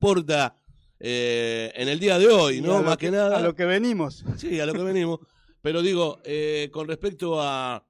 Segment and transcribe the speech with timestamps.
[0.00, 0.56] importa
[1.00, 2.82] eh, en el día de hoy, ¿no?
[2.82, 3.38] Más que, nada.
[3.38, 4.24] A lo que venimos.
[4.36, 5.18] Sí, a lo que venimos.
[5.60, 7.84] Pero digo, eh, con respecto a,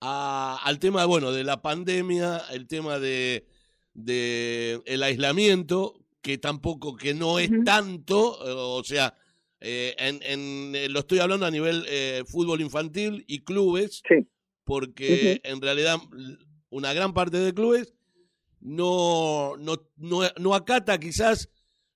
[0.00, 3.44] al tema, bueno, de la pandemia, el tema de,
[3.92, 8.38] de el aislamiento, que tampoco, que no es tanto,
[8.76, 9.16] o sea,
[9.60, 11.84] eh, en, en, lo estoy hablando a nivel
[12.26, 14.02] fútbol infantil y clubes,
[14.64, 15.98] porque en realidad
[16.70, 17.94] una gran parte de clubes
[18.62, 21.48] no, no, no, no acata quizás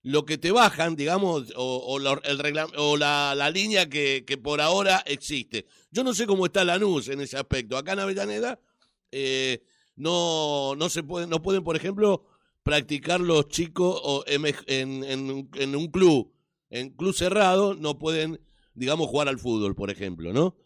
[0.02, 2.40] lo que te bajan, digamos, o, la, el
[2.76, 5.66] o la, la línea que, que, por ahora existe.
[5.90, 7.76] Yo no sé cómo está Lanús en ese aspecto.
[7.76, 8.60] Acá en Avellaneda
[9.10, 9.62] eh,
[9.96, 12.24] no, no se pueden, no pueden, por ejemplo,
[12.62, 16.32] practicar los chicos o en, en, en, un club,
[16.70, 18.40] en club cerrado, no pueden,
[18.74, 20.56] digamos, jugar al fútbol, por ejemplo, ¿no?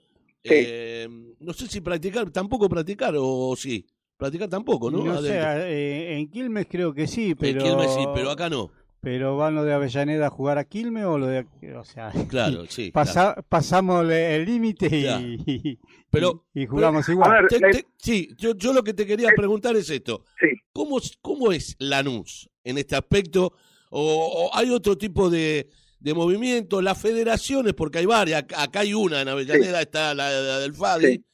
[0.45, 1.09] Eh,
[1.39, 3.87] no sé si practicar, tampoco practicar o sí.
[4.20, 5.02] Practicar tampoco, ¿no?
[5.02, 7.61] No sé, eh, en Quilmes creo que sí, pero...
[7.61, 8.70] En Quilmes sí, pero acá no.
[9.01, 11.47] Pero van lo de Avellaneda a jugar a Quilmes o lo de.
[11.74, 12.12] O sea.
[12.28, 12.92] Claro, sí.
[12.92, 14.89] Pasamos el límite
[15.47, 15.78] y,
[16.11, 17.47] pero, y, jugamos igual.
[17.97, 20.25] sí, yo, yo lo que te quería preguntar es esto.
[20.39, 20.48] Sí.
[20.73, 23.55] ¿Cómo, ¿Cómo es Lanús en este aspecto?
[23.91, 26.83] ¿O, hay otro tipo de, de movimiento?
[26.83, 28.45] Las federaciones, porque hay varias.
[28.55, 30.30] Acá hay una, en Avellaneda está la,
[30.61, 31.25] del FADI,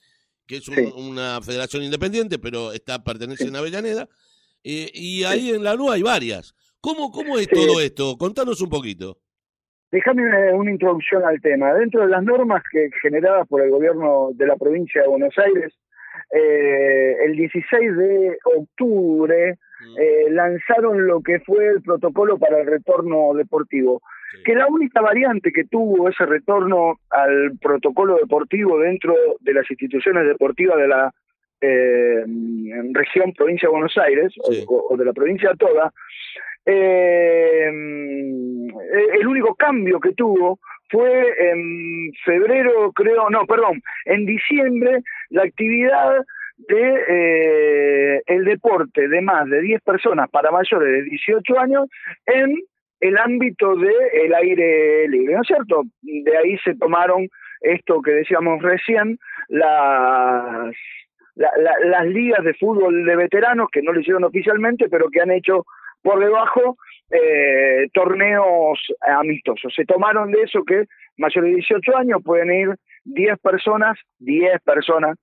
[0.47, 4.09] que es una federación independiente, pero está pertenece a Avellaneda.
[4.65, 6.55] Eh, y ahí en Lanús hay varias.
[6.81, 8.17] ¿Cómo, cómo es todo esto?
[8.19, 9.19] Contanos un poquito.
[9.91, 11.73] Déjame una, introducción al tema.
[11.75, 15.73] Dentro de las normas que generadas por el gobierno de la provincia de Buenos Aires,
[16.33, 20.01] eh, el 16 de octubre mm.
[20.01, 24.03] eh, lanzaron lo que fue el protocolo para el retorno deportivo.
[24.45, 30.27] Que la única variante que tuvo ese retorno al protocolo deportivo dentro de las instituciones
[30.27, 31.13] deportivas de la
[31.61, 32.25] eh,
[32.93, 35.93] región provincia de Buenos Aires o, o, de la provincia toda
[36.67, 40.59] eh, el único cambio que tuvo
[40.91, 46.25] fue en febrero, creo, no, perdón, en diciembre, la actividad
[46.57, 51.89] de eh, el deporte de más de 10 personas para mayores de 18 años
[52.27, 52.57] en
[53.01, 55.83] el ámbito del el aire libre, ¿no es cierto?
[56.03, 57.29] De ahí se tomaron
[57.61, 59.19] esto que decíamos recién,
[59.49, 60.75] las,
[61.35, 65.65] las ligas de fútbol de veteranos, que no lo hicieron oficialmente, pero que han hecho
[66.03, 66.77] por debajo
[67.11, 69.73] eh, torneos amistosos.
[69.75, 70.85] Se tomaron de eso que
[71.17, 72.75] mayores de 18 años pueden ir
[73.05, 75.17] 10 personas, 10 personas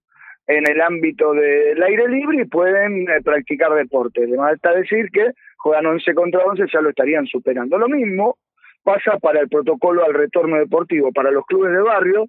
[0.47, 4.23] en el ámbito del aire libre y pueden eh, practicar deporte.
[4.23, 7.77] Además está decir que juegan 11 contra 11, ya lo estarían superando.
[7.77, 8.37] Lo mismo
[8.83, 12.27] pasa para el protocolo al retorno deportivo, para los clubes de barrio,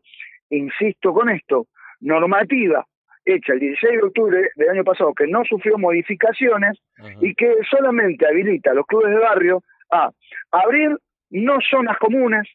[0.51, 1.67] insisto con esto,
[2.01, 2.87] normativa
[3.25, 6.79] hecha el 16 de octubre del año pasado, que no sufrió modificaciones
[7.21, 10.11] y que solamente habilita a los clubes de barrio a
[10.51, 10.97] abrir
[11.31, 12.47] no zonas comunes,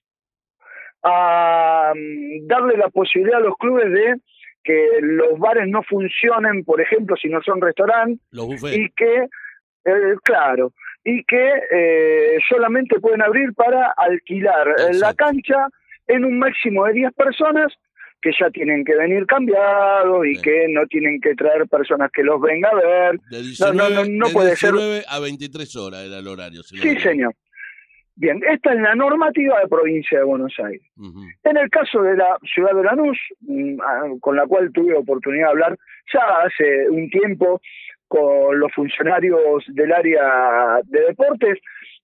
[1.03, 4.15] a mm, darle la posibilidad a los clubes de
[4.63, 8.19] que los bares no funcionen, por ejemplo, si no son restaurantes,
[8.73, 9.27] y que,
[9.85, 15.67] eh, claro, y que eh, solamente pueden abrir para alquilar la cancha
[16.07, 17.73] en un máximo de 10 personas
[18.21, 22.41] que ya tienen que venir cambiados y que no tienen que traer personas que los
[22.41, 23.19] vengan a ver.
[23.59, 26.61] no, no, no, no puede 19 a 23 horas era el horario.
[26.63, 27.33] Sí, señor.
[28.19, 30.81] Bien, esta es la normativa de provincia de Buenos Aires.
[31.45, 35.45] En el caso de la ciudad de Lanús, mm, ah, con la cual tuve oportunidad
[35.45, 35.77] de hablar
[36.13, 37.61] ya hace un tiempo
[38.09, 41.59] con los funcionarios del área de deportes,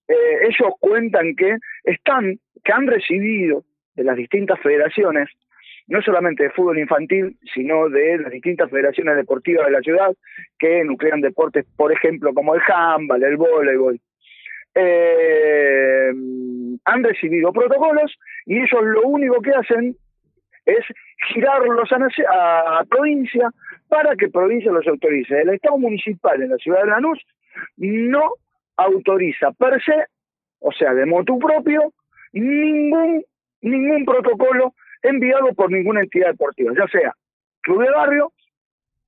[0.07, 3.65] eh, ellos cuentan que están, que han recibido
[3.95, 5.27] de las distintas federaciones
[5.87, 10.15] no solamente de fútbol infantil, sino de las distintas federaciones deportivas de la ciudad
[10.57, 13.99] que nuclean deportes, por ejemplo, como el handball, el voleibol.
[14.75, 16.11] Eh,
[16.85, 18.15] han recibido protocolos
[18.45, 19.95] y ellos lo único que hacen
[20.65, 20.85] es
[21.29, 23.49] girarlos a, a, provincia
[23.87, 25.41] para que provincia los autorice.
[25.41, 27.19] El Estado municipal en la ciudad de Lanús
[27.77, 28.33] no
[28.77, 30.05] autoriza per se,
[30.59, 31.93] o sea, de motu propio,
[32.33, 33.23] ningún,
[33.61, 37.13] ningún protocolo enviado por ninguna entidad deportiva, ya sea
[37.61, 38.31] club de barrio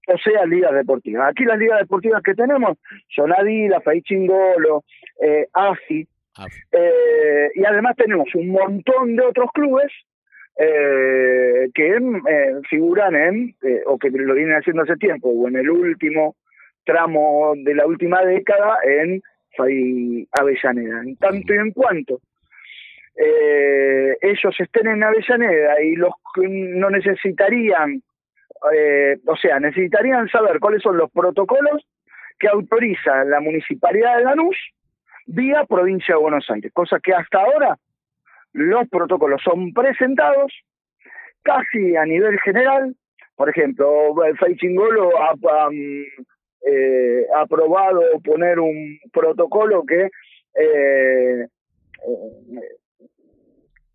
[0.07, 1.30] o sea ligas deportivas.
[1.30, 2.77] Aquí las ligas deportivas que tenemos
[3.15, 4.83] son Adidas, Faichingolo,
[5.21, 6.07] eh, AFI,
[6.71, 9.92] eh, y además tenemos un montón de otros clubes
[10.57, 13.56] eh, que eh, figuran en,
[13.86, 16.36] o que lo vienen haciendo hace tiempo, o en el último
[16.83, 19.21] tramo de la última década en
[19.56, 21.01] Fai Avellaneda.
[21.01, 22.21] En tanto y en cuanto
[23.18, 28.01] eh, ellos estén en Avellaneda y los no necesitarían,
[28.74, 31.86] eh, o sea, necesitarían saber cuáles son los protocolos
[32.39, 34.57] que autoriza la municipalidad de Lanús
[35.25, 37.77] vía provincia de Buenos Aires, cosa que hasta ahora
[38.54, 40.54] los protocolos son presentados
[41.44, 42.95] casi a nivel general.
[43.36, 45.69] Por ejemplo, Feichingolo ha, ha,
[46.65, 50.10] eh, aprobado poner un protocolo que
[50.56, 51.48] eh, eh,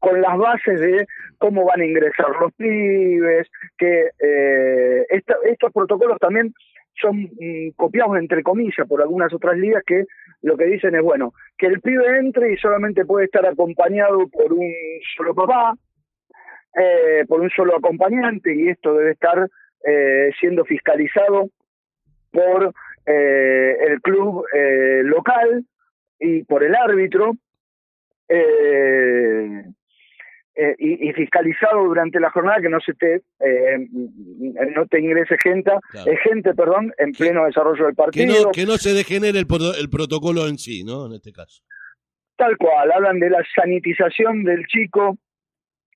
[0.03, 1.07] con las bases de
[1.39, 3.47] cómo van a ingresar los pibes,
[3.79, 6.53] que eh, estos protocolos también
[7.01, 10.07] son mm, copiados entre comillas por algunas otras ligas que
[10.43, 14.53] lo que dicen es, bueno, que el pibe entre y solamente puede estar acompañado por
[14.53, 14.73] un
[15.17, 15.75] solo papá,
[16.77, 19.49] eh, por un solo acompañante, y esto debe estar
[19.87, 21.49] eh, siendo fiscalizado
[22.33, 22.75] por
[23.07, 24.45] eh, el club
[25.05, 25.65] local
[26.19, 27.35] y por el árbitro.
[28.29, 29.65] Eh,
[30.55, 33.89] eh, y, y, fiscalizado durante la jornada que no se te eh,
[34.75, 36.11] no te ingrese gente claro.
[36.11, 39.47] eh, gente perdón en pleno desarrollo del partido que no, que no se degenere el,
[39.81, 41.63] el, protocolo en sí no en este caso.
[42.37, 45.17] Tal cual hablan de la sanitización del chico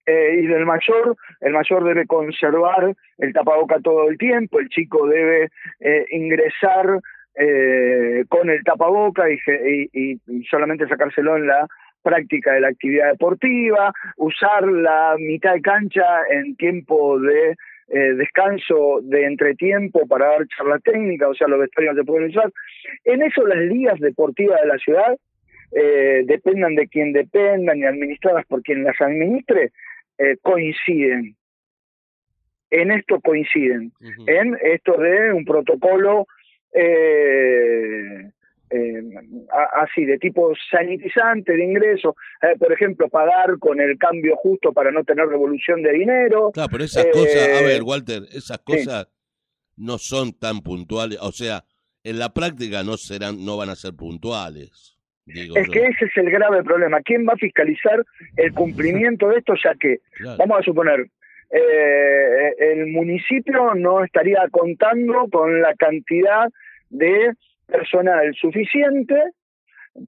[0.07, 1.17] eh, y del mayor.
[1.41, 5.51] El mayor debe conservar el tapaboca todo el tiempo el chico debe
[5.81, 7.01] eh, ingresar
[7.35, 9.37] eh, con el tapaboca y,
[9.93, 11.67] y, y solamente sacárselo en la
[12.03, 17.57] práctica de la actividad deportiva, usar la mitad de cancha en tiempo de
[17.89, 22.53] eh, descanso de entretiempo para dar charla técnica, o sea, los vestuarios se pueden usar.
[23.05, 25.17] En eso las ligas deportivas de la ciudad,
[25.73, 29.73] eh, dependan de quien dependan y administradas por quien las administre,
[30.19, 31.37] eh, coinciden.
[32.71, 34.25] En esto coinciden, uh -huh.
[34.29, 36.27] en esto de un protocolo
[36.73, 38.31] eh,
[38.71, 39.03] eh,
[39.83, 44.91] así de tipo sanitizante de ingreso, eh, por ejemplo, pagar con el cambio justo para
[44.91, 46.51] no tener revolución de dinero.
[46.53, 49.85] Claro, pero esas eh, cosas, a ver, Walter, esas cosas sí.
[49.85, 51.65] no son tan puntuales, o sea,
[52.03, 54.97] en la práctica no serán, no van a ser puntuales.
[55.27, 55.73] Digo es yo.
[55.73, 57.01] que ese es el grave problema.
[57.03, 58.05] ¿Quién va a fiscalizar
[58.37, 59.55] el cumplimiento de esto?
[59.63, 60.39] Ya que, claro.
[60.39, 61.09] vamos a suponer,
[61.51, 66.49] eh, el municipio no estaría contando con la cantidad
[66.91, 67.33] de
[67.67, 69.15] personal suficiente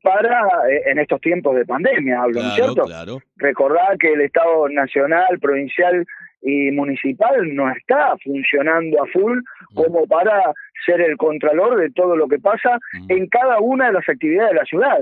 [0.02, 2.84] para, eh, en estos tiempos de pandemia, hablo, claro, ¿cierto?
[2.84, 3.18] Claro.
[3.36, 6.04] Recordar que el Estado nacional, provincial
[6.42, 9.40] y municipal no está funcionando a full
[9.74, 10.52] como para
[10.86, 13.06] ser el contralor de todo lo que pasa -huh.
[13.08, 14.98] en cada una de las actividades de la ciudad.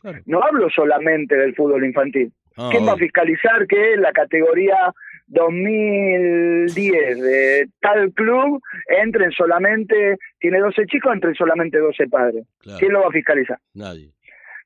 [0.00, 0.18] Claro.
[0.24, 2.32] No hablo solamente del fútbol infantil.
[2.56, 4.78] Ah, ¿Quién va a fiscalizar que la categoría
[5.28, 12.46] 2010 de tal club entren solamente, tiene 12 chicos, entren solamente 12 padres.
[12.58, 12.78] Claro.
[12.78, 13.58] ¿Quién lo va a fiscalizar?
[13.74, 14.12] Nadie.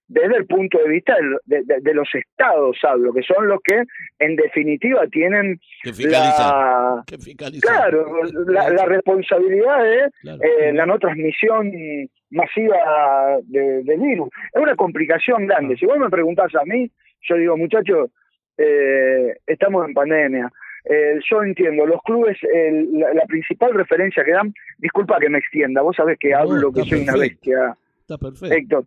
[0.06, 1.14] Desde el punto de vista
[1.46, 3.84] de, de, de, los estados, hablo, que son los que
[4.18, 7.16] en definitiva tienen que la, que
[7.60, 10.42] claro, la, la, responsabilidad de claro.
[10.42, 11.70] eh, la no transmisión
[12.30, 14.28] masiva del de virus.
[14.52, 15.74] Es una complicación grande.
[15.74, 15.76] Ah.
[15.78, 16.90] Si vos me preguntás a mí,
[17.28, 18.10] yo digo, muchachos,
[18.60, 20.52] eh, estamos en pandemia.
[20.84, 25.38] Eh, yo entiendo, los clubes, el, la, la, principal referencia que dan, disculpa que me
[25.38, 27.12] extienda, vos sabés que hablo, no, que soy perfecto.
[27.12, 28.54] una bestia, está perfecto.
[28.54, 28.84] Héctor.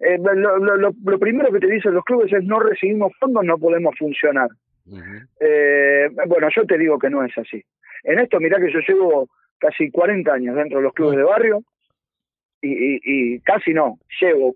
[0.00, 3.58] Eh, lo, lo, lo, primero que te dicen los clubes es no recibimos fondos, no
[3.58, 4.48] podemos funcionar.
[4.86, 6.26] Uh -huh.
[6.26, 7.62] bueno, yo te digo que no es así.
[8.04, 11.24] En esto, mirá que yo llevo casi 40 años dentro de los clubes uh -huh.
[11.24, 11.62] de barrio,
[12.62, 14.54] y, y, y, casi no, llevo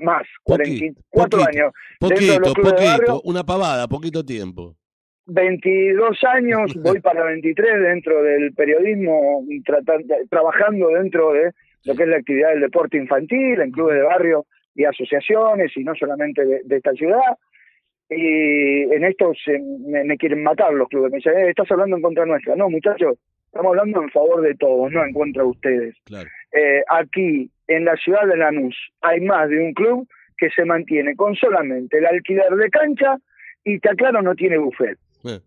[0.00, 1.72] más, 44 años.
[1.98, 4.76] Poquito, dentro de los clubes poquito, de barrio, una pavada, poquito tiempo.
[5.26, 11.52] 22 años, voy para 23 dentro del periodismo, tratando, trabajando dentro de
[11.84, 15.84] lo que es la actividad del deporte infantil, en clubes de barrio y asociaciones, y
[15.84, 17.38] no solamente de, de esta ciudad.
[18.08, 21.10] Y en esto se, me, me, quieren matar los clubes.
[21.10, 22.54] Me dicen, eh, estás hablando en contra nuestra.
[22.54, 25.96] No, muchachos, estamos hablando en favor de todos, no en contra de ustedes.
[26.04, 26.28] Claro.
[26.52, 31.16] Eh, aquí, en la ciudad de Lanús, hay más de un club que se mantiene
[31.16, 33.16] con solamente el alquiler de cancha
[33.64, 34.98] y te aclaro, no tiene buffet.
[35.24, 35.40] Eh.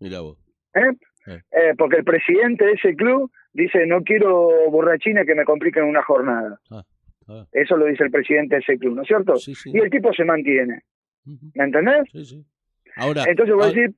[0.00, 0.38] Mira vos.
[0.74, 0.92] ¿Eh?
[1.26, 1.74] Eh.
[1.76, 6.60] porque el presidente de ese club dice, no quiero borrachines que me compliquen una jornada.
[6.70, 6.82] Ah.
[7.28, 7.46] Ah.
[7.52, 9.36] Eso lo dice el presidente de ese club, ¿no es cierto?
[9.36, 9.70] Sí, sí.
[9.72, 10.82] Y el tipo se mantiene.
[11.26, 11.52] Uh -huh.
[11.54, 12.02] ¿Me entendés?
[12.12, 12.46] Sí, sí.
[12.96, 13.94] Ahora, Entonces voy a decir,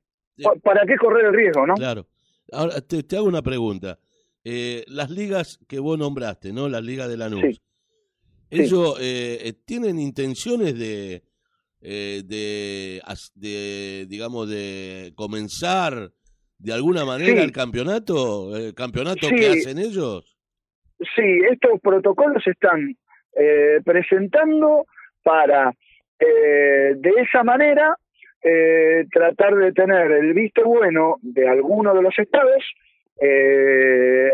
[0.63, 1.75] ¿para qué correr el riesgo, no?
[1.75, 2.05] Claro.
[2.51, 3.97] Ahora, te, te hago una pregunta.
[4.51, 6.67] Eh, las ligas que vos nombraste, ¿no?
[6.69, 7.41] Las ligas de la NUS.
[7.41, 7.61] Sí.
[8.49, 9.03] ¿Ellos sí.
[9.03, 11.21] Eh, tienen intenciones de,
[11.81, 12.99] eh, de,
[13.35, 16.09] de, digamos, de comenzar
[16.57, 17.45] de alguna manera sí.
[17.45, 18.57] el campeonato?
[18.57, 20.35] ¿El campeonato que hacen ellos?
[20.97, 22.97] Sí, estos protocolos están
[23.35, 24.87] eh, presentando
[25.21, 25.75] para
[26.17, 27.95] eh, de esa manera
[28.41, 32.63] eh, tratar de tener el visto bueno de alguno de los estados
[33.21, 34.28] eh,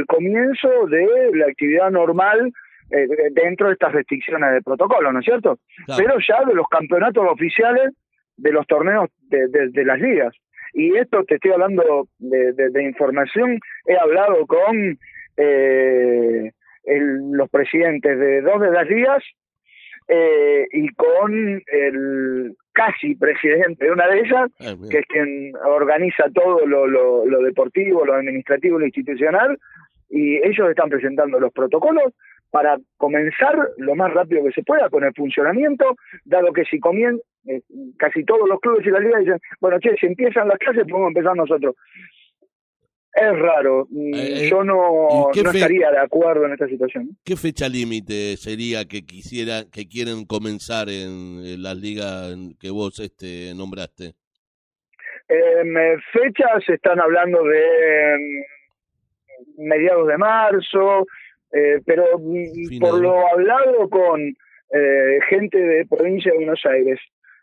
[0.00, 2.52] el comienzo de la actividad normal
[2.90, 5.58] eh, dentro de estas restricciones de protocolo, ¿no es cierto?
[5.86, 6.02] Claro.
[6.02, 7.92] Pero ya de los campeonatos oficiales
[8.36, 10.34] de los torneos de, de- de las ligas.
[10.72, 14.98] Y esto te estoy hablando de, de- información, he hablado con
[15.36, 16.50] eh,
[16.84, 19.22] el- los presidentes de dos de las ligas
[20.08, 24.50] eh, y con el casi presidente de una de ellas,
[24.90, 29.58] que es quien organiza todo lo, lo, lo deportivo, lo administrativo, lo institucional,
[30.10, 32.12] y ellos están presentando los protocolos
[32.50, 37.20] para comenzar lo más rápido que se pueda con el funcionamiento, dado que si comien
[37.46, 37.60] eh,
[37.96, 41.08] casi todos los clubes y las ligas dicen, bueno, che, si empiezan las clases podemos
[41.08, 41.76] empezar nosotros.
[43.12, 46.52] Es raro, mm, Eh, eh, yo no, ¿y qué no fe- estaría de acuerdo en
[46.52, 47.10] esta situación.
[47.24, 52.98] ¿Qué fecha límite sería que quisiera, que quieren comenzar en, en las ligas que vos
[53.00, 54.14] este, nombraste?
[55.28, 57.58] Em, eh, fechas están hablando de
[58.14, 58.44] em,
[59.56, 61.06] mediados de marzo,
[61.52, 62.04] eh, pero
[62.80, 67.00] por lo hablado con eh, gente de provincia de Buenos Aires,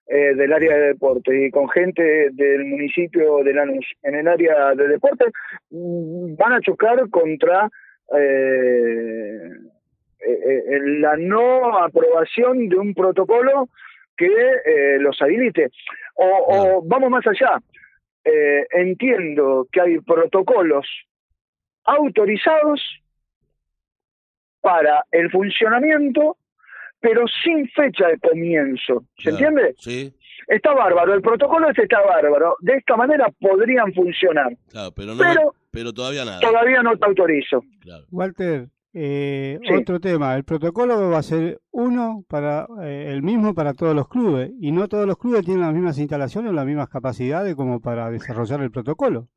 [0.07, 4.73] eh, del área de deporte, y con gente del municipio de Lanús en el área
[4.73, 5.25] de deporte,
[5.69, 7.69] mm, van a chocar contra
[10.27, 13.69] eh, la no aprobación de un protocolo
[14.15, 15.69] que eh, los habilite.
[16.15, 17.59] O, o vamos más allá,
[18.25, 20.87] eh, entiendo que hay protocolos
[21.87, 22.79] autorizados
[24.61, 26.37] para el funcionamiento,
[26.99, 29.03] pero sin fecha de comienzo.
[29.17, 29.37] ¿Se Claro.
[29.47, 29.75] entiende?
[29.79, 30.13] Sí,
[30.47, 32.55] Está bárbaro, el protocolo este está bárbaro.
[32.61, 36.39] De esta manera podrían funcionar, claro, pero no, pero pero todavía nada.
[36.39, 37.63] todavía no te autorizo.
[37.81, 38.05] Claro.
[38.11, 39.73] Walter, eh, Sí.
[39.73, 40.35] otro tema.
[40.37, 44.71] El protocolo va a ser uno para eh, el mismo para todos los clubes y
[44.71, 48.61] no todos los clubes tienen las mismas instalaciones o las mismas capacidades como para desarrollar
[48.61, 49.27] el protocolo.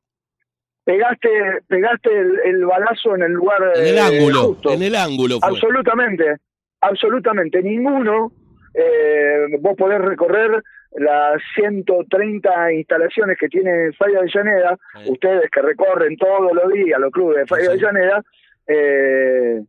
[0.83, 1.29] Pegaste,
[1.67, 4.71] pegaste el, el balazo en el lugar En el eh, ángulo, justo.
[4.73, 5.49] en el ángulo fue.
[5.49, 6.37] Absolutamente,
[6.81, 7.61] absolutamente.
[7.61, 8.31] Ninguno,
[8.73, 10.61] eh, vos podés recorrer
[10.93, 17.11] las 130 instalaciones que tiene Falla Avellaneda, Eh, ustedes que recorren todos los días los
[17.11, 17.85] clubes de Falla Sí, sí.
[17.85, 18.23] Avellaneda,
[18.67, 19.61] eh,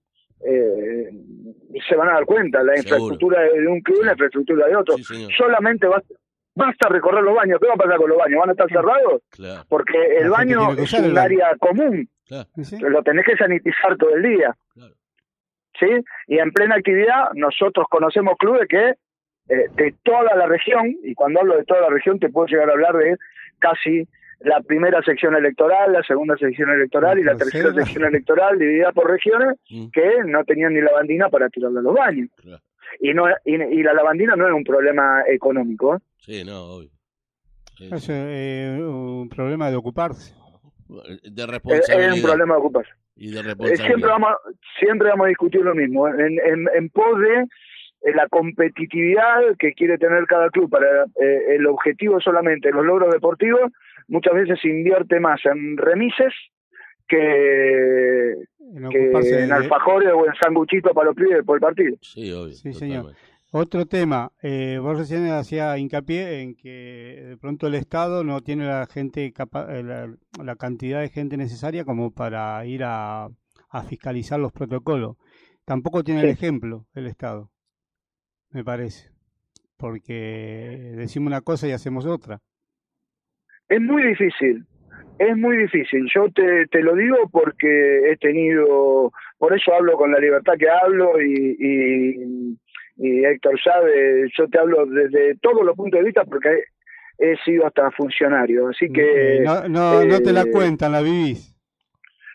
[0.44, 1.10] eh,
[1.88, 2.82] se van a dar cuenta, la Seguro.
[3.12, 4.96] infraestructura de un club y la infraestructura de otro.
[4.98, 5.28] sí.
[5.36, 6.14] Solamente basta,
[6.54, 7.58] basta recorrer los baños.
[7.60, 8.40] ¿Qué va a pasar con los baños?
[8.40, 9.22] ¿Van a estar cerrados?
[9.30, 12.78] Claro, Porque La el baño es un área común, claro, ¿Sí?
[12.80, 14.54] lo tenés que sanitizar todo el día.
[14.74, 14.94] claro.
[15.80, 15.86] ¿sí?
[16.28, 18.94] Y en plena actividad nosotros conocemos clubes que
[19.48, 22.68] eh, de toda la región, y cuando hablo de toda la región te puedo llegar
[22.68, 23.16] a hablar de
[23.58, 24.06] casi
[24.40, 27.84] la primera sección electoral, la segunda sección electoral y la tercera tercera.
[27.84, 31.94] sección electoral dividida por regiones Mm, que no tenían ni lavandina para tirarle a los
[31.94, 32.28] baños.
[32.40, 32.62] claro.
[33.00, 36.00] Y, no, y, y la lavandina no es un problema económico.
[36.18, 36.90] Sí, no, obvio.
[37.80, 40.34] Es eh, un problema de ocuparse.
[40.88, 42.10] De es, responsabilidad.
[42.12, 42.96] es un problema de ocupación.
[43.16, 43.86] Y de Eh, responsabilidad.
[43.86, 44.30] siempre vamos
[44.78, 49.72] siempre vamos a discutir lo mismo en, en, en pos de eh, la competitividad que
[49.72, 53.70] quiere tener cada club para eh, el objetivo solamente los logros deportivos
[54.08, 56.32] muchas veces se invierte más en remises
[57.16, 58.32] que,
[58.74, 61.96] En que ocuparse en de- alfajores o en sanguchitos para los pibes por el partido
[62.00, 62.54] Sí, obvio.
[62.54, 63.14] Sí, señor.
[63.54, 68.64] Otro tema, eh, vos recién hacía hincapié en que de pronto el Estado no tiene
[68.64, 70.10] la gente capa- eh, la,
[70.42, 73.26] la cantidad de gente necesaria como para ir a,
[73.68, 75.16] a fiscalizar los protocolos.
[75.66, 77.50] Tampoco tiene el ejemplo el Estado,
[78.50, 79.10] me parece,
[79.76, 82.40] porque decimos una cosa y hacemos otra.
[83.68, 84.64] es muy difícil
[85.18, 90.10] es muy difícil yo te, te lo digo porque he tenido por eso hablo con
[90.12, 92.58] la libertad que hablo y, y,
[92.96, 96.48] y Héctor sabe yo te hablo desde todos los puntos de vista porque
[97.18, 100.92] he, he sido hasta funcionario así que Eh, no, no, no te la eh, cuentan,
[100.92, 101.52] la vivís.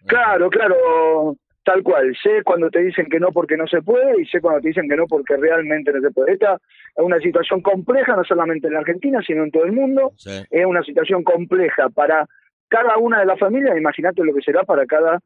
[0.06, 2.16] Claro, claro, tal cual.
[2.24, 4.88] Sé cuando te dicen que no porque no se puede y sé cuando te dicen
[4.88, 6.34] que no porque realmente no se puede.
[6.34, 10.14] Esta es una situación compleja, no solamente en la Argentina, sino en todo el mundo.
[10.16, 12.26] Sí, Es una situación compleja para
[12.68, 13.78] cada una de las familias.
[13.78, 15.20] Imagínate lo que será para cada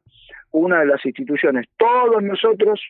[0.50, 1.66] una de las instituciones.
[1.76, 2.80] Todos nosotros,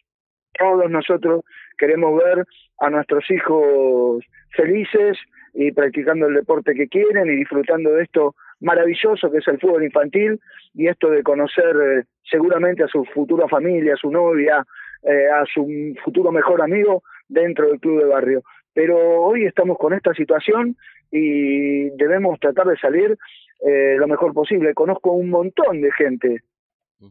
[0.58, 1.44] todos nosotros
[1.78, 2.44] queremos ver
[2.78, 5.18] a nuestros hijos felices
[5.54, 9.84] y practicando el deporte que quieren y disfrutando de esto maravilloso que es el fútbol
[9.84, 10.40] infantil
[10.74, 14.64] y esto de conocer eh, seguramente a su futura familia, a su novia,
[15.02, 18.42] eh, a su futuro mejor amigo dentro del club de barrio.
[18.72, 20.76] Pero hoy estamos con esta situación
[21.10, 23.18] y debemos tratar de salir
[23.66, 24.74] eh, lo mejor posible.
[24.74, 26.42] Conozco un montón de gente,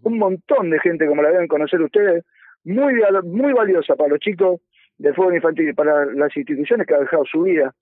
[0.03, 2.23] un montón de gente como la deben conocer ustedes,
[2.63, 2.93] muy,
[3.23, 4.61] muy valiosa para los chicos
[4.97, 7.73] del fútbol infantil y para las instituciones que ha dejado su vida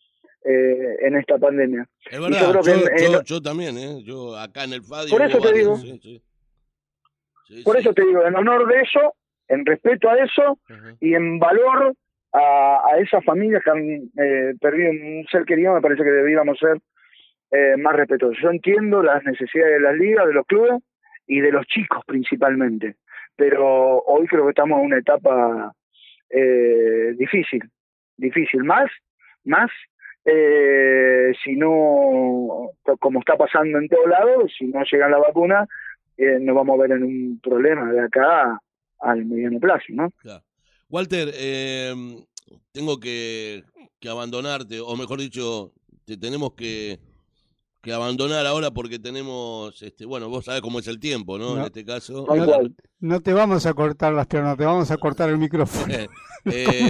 [0.45, 1.85] eh, en esta pandemia.
[2.09, 4.01] Es verdad, yo yo, en- también, ¿eh?
[4.03, 5.11] Yo acá en el FADI.
[5.11, 5.75] Por eso te varios, digo.
[5.77, 6.23] sí, sí.
[7.47, 9.15] Sí, Por eso te digo, en honor de eso,
[9.47, 10.59] en respeto a eso
[10.99, 11.95] y en valor
[12.31, 13.81] a, a esas familias que han
[14.17, 16.77] eh, perdido un ser querido, me parece que deberíamos ser
[17.51, 18.41] eh, más respetuosos.
[18.41, 20.81] Yo entiendo las necesidades de las ligas, de los clubes
[21.27, 22.95] y de los chicos principalmente,
[23.35, 25.73] pero hoy creo que estamos en una etapa
[26.29, 27.61] eh, difícil,
[28.17, 28.89] difícil, más,
[29.43, 29.71] más
[30.25, 35.67] eh, si no, como está pasando en todos lados, si no llega la vacuna,
[36.17, 38.59] eh, nos vamos a ver en un problema de acá
[38.99, 40.11] al mediano plazo, ¿no?
[40.89, 41.93] Walter, eh,
[42.71, 43.63] tengo que,
[43.99, 45.71] que abandonarte, o mejor dicho,
[46.05, 46.99] te tenemos que,
[47.81, 51.57] que abandonar ahora porque tenemos, este, bueno, vos sabés cómo es el tiempo, ¿no?
[51.57, 52.25] En este caso.
[52.99, 55.93] No, te vamos a cortar las piernas, te vamos a cortar el micrófono.
[56.45, 56.89] Eh,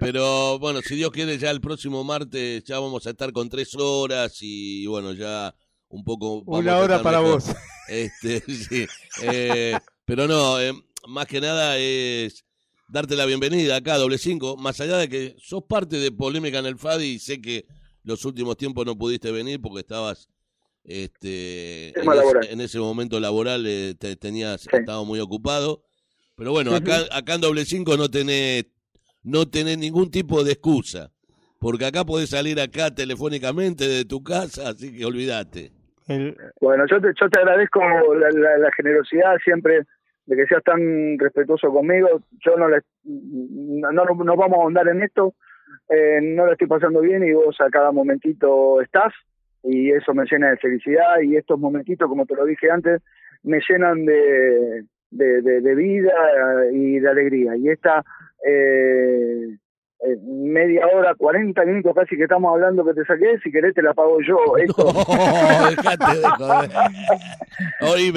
[0.00, 3.74] pero bueno, si Dios quiere, ya el próximo martes ya vamos a estar con tres
[3.76, 5.54] horas y bueno, ya
[5.88, 6.42] un poco...
[6.46, 7.46] Una hora para vos.
[7.88, 8.86] Este, sí.
[9.22, 9.74] Eh,
[10.04, 10.74] pero no, eh,
[11.06, 12.44] más que nada es
[12.86, 16.58] darte la bienvenida acá a Doble Cinco, más allá de que sos parte de Polémica
[16.58, 17.64] en el FADI y sé que
[18.08, 20.30] los últimos tiempos no pudiste venir porque estabas
[20.82, 21.88] este
[22.50, 25.82] en, ese, momento laboral eh, te, tenías estado muy ocupado.
[26.34, 28.64] Pero bueno acá acá en doble cinco no tenés
[29.22, 31.10] no tenés ningún tipo de excusa
[31.60, 35.72] porque acá podés salir acá telefónicamente de tu casa así que olvídate.
[36.60, 37.80] Bueno yo te, yo te agradezco
[38.14, 39.82] la, generosidad siempre
[40.24, 42.08] de que seas tan respetuoso conmigo.
[42.42, 45.34] Yo no le no, no, no vamos a ahondar en esto
[45.88, 49.12] eh, no lo estoy pasando bien y vos a cada momentito estás
[49.62, 53.02] y eso me llena de felicidad y estos momentitos, como te lo dije antes,
[53.42, 56.12] me llenan de, de, vida
[56.72, 57.56] y de alegría.
[57.56, 58.04] Y esta
[58.46, 59.56] eh,
[60.00, 63.82] eh, media hora, 40 minutos casi que estamos hablando que te saqué, si querés te
[63.82, 64.56] la pago yo.
[64.58, 64.86] Esto.
[67.98, 68.12] y,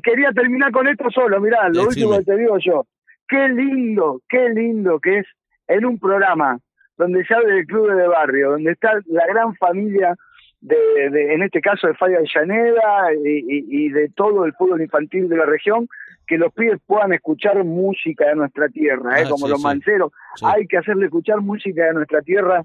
[0.00, 2.86] quería terminar con esto solo, mirá, lo último que te digo yo.
[3.28, 5.26] Qué lindo, qué lindo que es
[5.66, 6.60] en un programa
[6.96, 10.14] donde se habla del club de barrio, donde está la gran familia
[10.60, 15.36] de, en este caso de Falla de Llaneda y, de todo el fútbol infantil de
[15.36, 15.88] la región,
[16.26, 19.24] que los pibes puedan escuchar música de nuestra tierra, ¿eh?
[19.26, 20.12] Ah, como los manceros.
[20.42, 22.64] Hay que hacerle escuchar música de nuestra tierra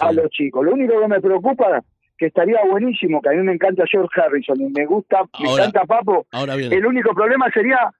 [0.00, 0.64] a los chicos.
[0.64, 1.82] Lo único que me preocupa
[2.18, 5.86] que estaría buenísimo, que a mí me encanta George Harrison y me gusta, me encanta
[5.86, 6.26] Papo.
[6.32, 7.90] el único problema sería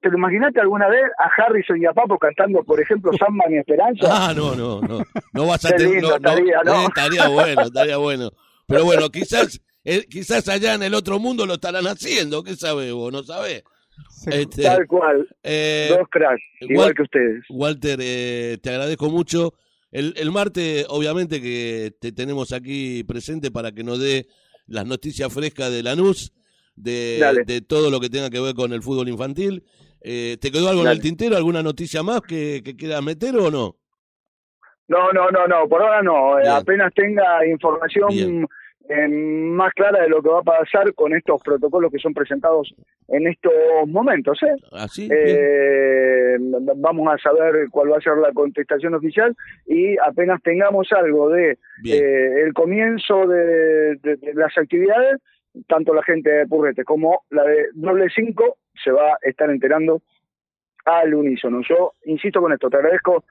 [0.00, 3.56] ¿Te lo imaginaste alguna vez a Harrison y a Papo cantando, por ejemplo, Samba y
[3.56, 4.06] Esperanza?
[4.10, 5.02] Ah, no, no, no.
[5.32, 6.02] No vas a tener.
[6.02, 8.30] No, estaría, no, estaría bueno, estaría bueno.
[8.66, 12.42] Pero bueno, quizás, eh, quizás allá en el otro mundo lo estarán haciendo.
[12.42, 13.12] ¿Qué sabes vos?
[13.12, 13.64] ¿No sabes?
[14.26, 15.26] Este, Tal cual.
[15.42, 17.44] Eh, Dos cracks, igual que ustedes.
[17.48, 19.54] Walter, eh, te agradezco mucho.
[19.90, 24.26] El, el martes, obviamente, que te tenemos aquí presente para que nos dé
[24.66, 26.32] las noticias frescas de Lanús
[26.74, 29.64] de, de, todo lo que tenga que ver con el fútbol infantil.
[30.00, 31.36] Eh, ¿Te quedó algo en el tintero?
[31.36, 33.76] ¿Alguna noticia más que, que quieras meter o no?
[34.92, 36.38] No, no, no, no, por ahora no.
[36.38, 38.46] Eh, apenas tenga información
[38.90, 42.74] eh, más clara de lo que va a pasar con estos protocolos que son presentados
[43.08, 43.52] en estos
[43.86, 44.38] momentos.
[44.42, 44.54] ¿eh?
[44.72, 45.08] Así.
[45.10, 46.36] ¿Ah,
[46.76, 49.34] vamos a saber cuál va a ser la contestación oficial
[49.66, 53.98] y apenas tengamos algo de el comienzo de,
[54.34, 55.20] las actividades,
[55.66, 60.02] tanto la gente de Purrete como la de Doble 5 se va a estar enterando
[60.84, 61.60] al unísono.
[61.68, 63.24] Yo insisto con esto, te agradezco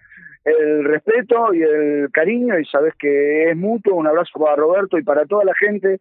[0.43, 3.95] el respeto y el cariño y sabes que es mutuo.
[3.95, 5.99] Un abrazo para Roberto y para toda la gente,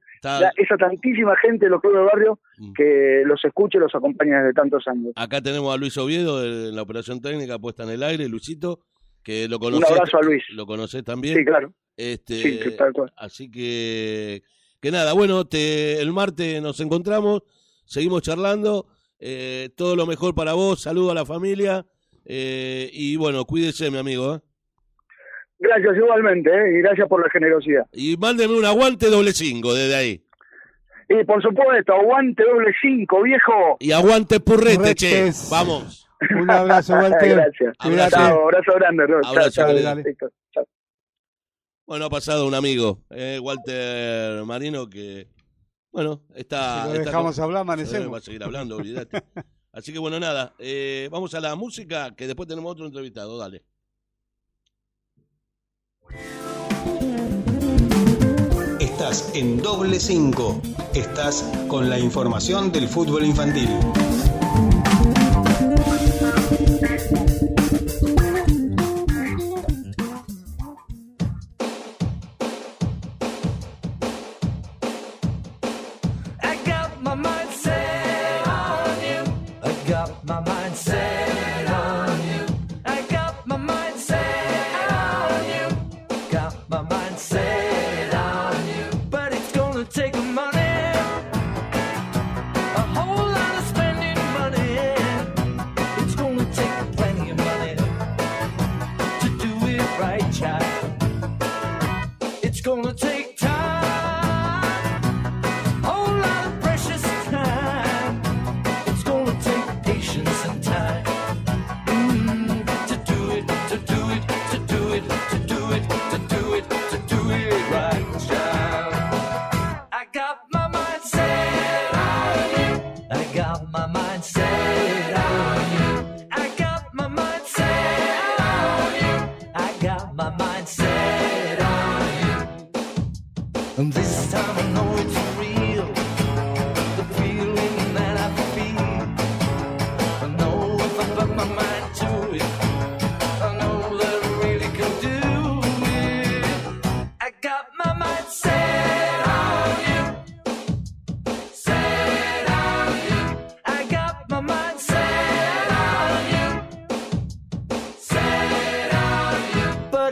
[0.56, 2.72] esa tantísima gente de los clubes de barrio mm.
[2.72, 5.12] que los escuche y los acompaña desde tantos años.
[5.16, 8.80] Acá tenemos a Luis Oviedo en la operación técnica puesta en el aire, Luisito,
[9.22, 9.84] que lo conoce.
[9.92, 10.42] Un abrazo a Luis.
[10.50, 11.36] Lo conoces también.
[11.36, 11.72] Sí, claro.
[11.96, 13.12] Este, sí, tal cual.
[13.16, 14.42] Así que
[14.80, 17.42] que nada, bueno, te, el martes nos encontramos,
[17.84, 18.86] seguimos charlando.
[19.18, 21.84] Eh, todo lo mejor para vos, saludo a la familia
[22.24, 24.36] eh, y bueno, cuídese, mi amigo.
[24.36, 24.40] ¿eh?
[25.58, 27.86] Gracias igualmente, y gracias por la generosidad.
[27.92, 30.24] Y mándeme un aguante doble cinco desde ahí.
[31.08, 33.76] Y por supuesto, aguante doble cinco, viejo.
[33.80, 35.30] Y aguante purrete, che.
[35.50, 36.08] Vamos.
[36.40, 37.28] Un abrazo, Walter.
[37.36, 37.74] gracias.
[37.78, 38.16] Abrazo.
[38.16, 40.30] abrazo grande, Abrazo,
[41.90, 45.26] bueno, ha pasado un amigo, eh, Walter Marino, que,
[45.90, 46.86] bueno, está...
[46.86, 48.12] Si lo dejamos hablar, amanecemos.
[48.12, 49.24] Va a seguir hablando, olvídate.
[49.72, 53.64] Así que bueno, nada, eh, vamos a la música, que después tenemos otro entrevistado, dale.
[58.78, 60.62] Estás en doble 5.
[60.94, 63.68] Estás con la información del fútbol infantil.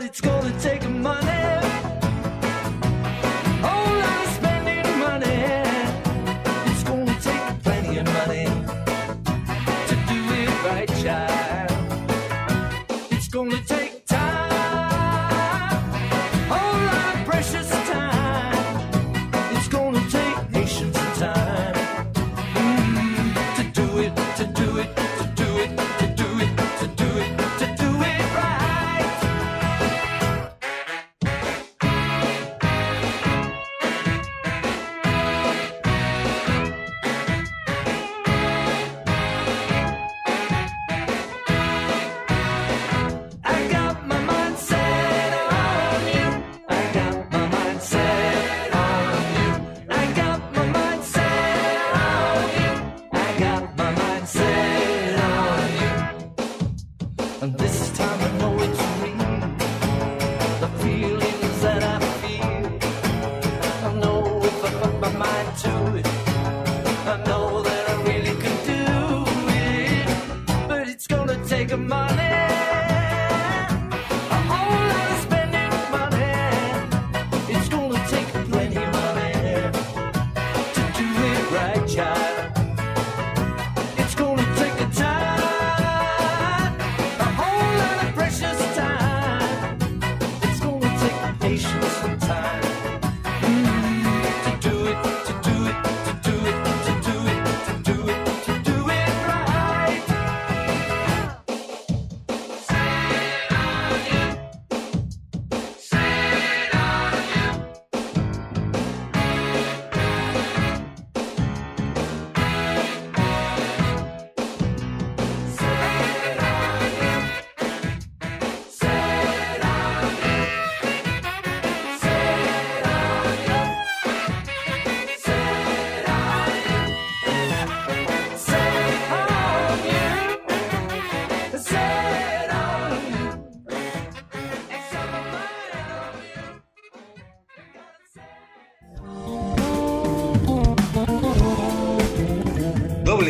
[0.09, 1.38] It's gonna take money.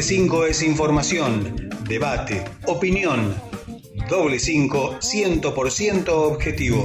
[0.09, 3.35] 5 es información, debate, opinión.
[4.09, 6.83] Doble 5 100% objetivo.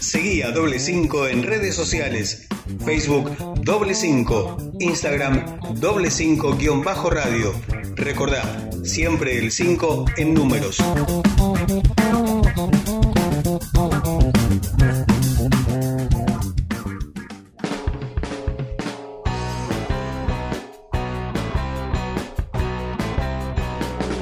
[0.00, 2.48] Seguí a Doble 5 en redes sociales.
[2.84, 7.52] Facebook Doble 5, Instagram Doble 5 guion bajo radio.
[7.96, 10.80] Recordá, siempre el 5 en números.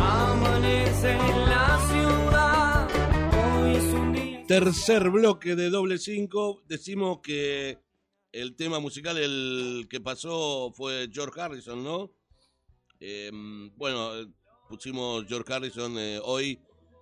[0.00, 2.88] Amanece en la ciudad.
[3.62, 4.44] Hoy es un día.
[4.48, 6.64] Tercer bloque de doble 5.
[6.66, 7.78] Decimos que
[8.32, 12.10] el tema musical, el que pasó fue George Harrison, ¿no?
[13.00, 13.30] Eh,
[13.76, 14.26] bueno, eh,
[14.68, 16.60] pusimos George Harrison eh, hoy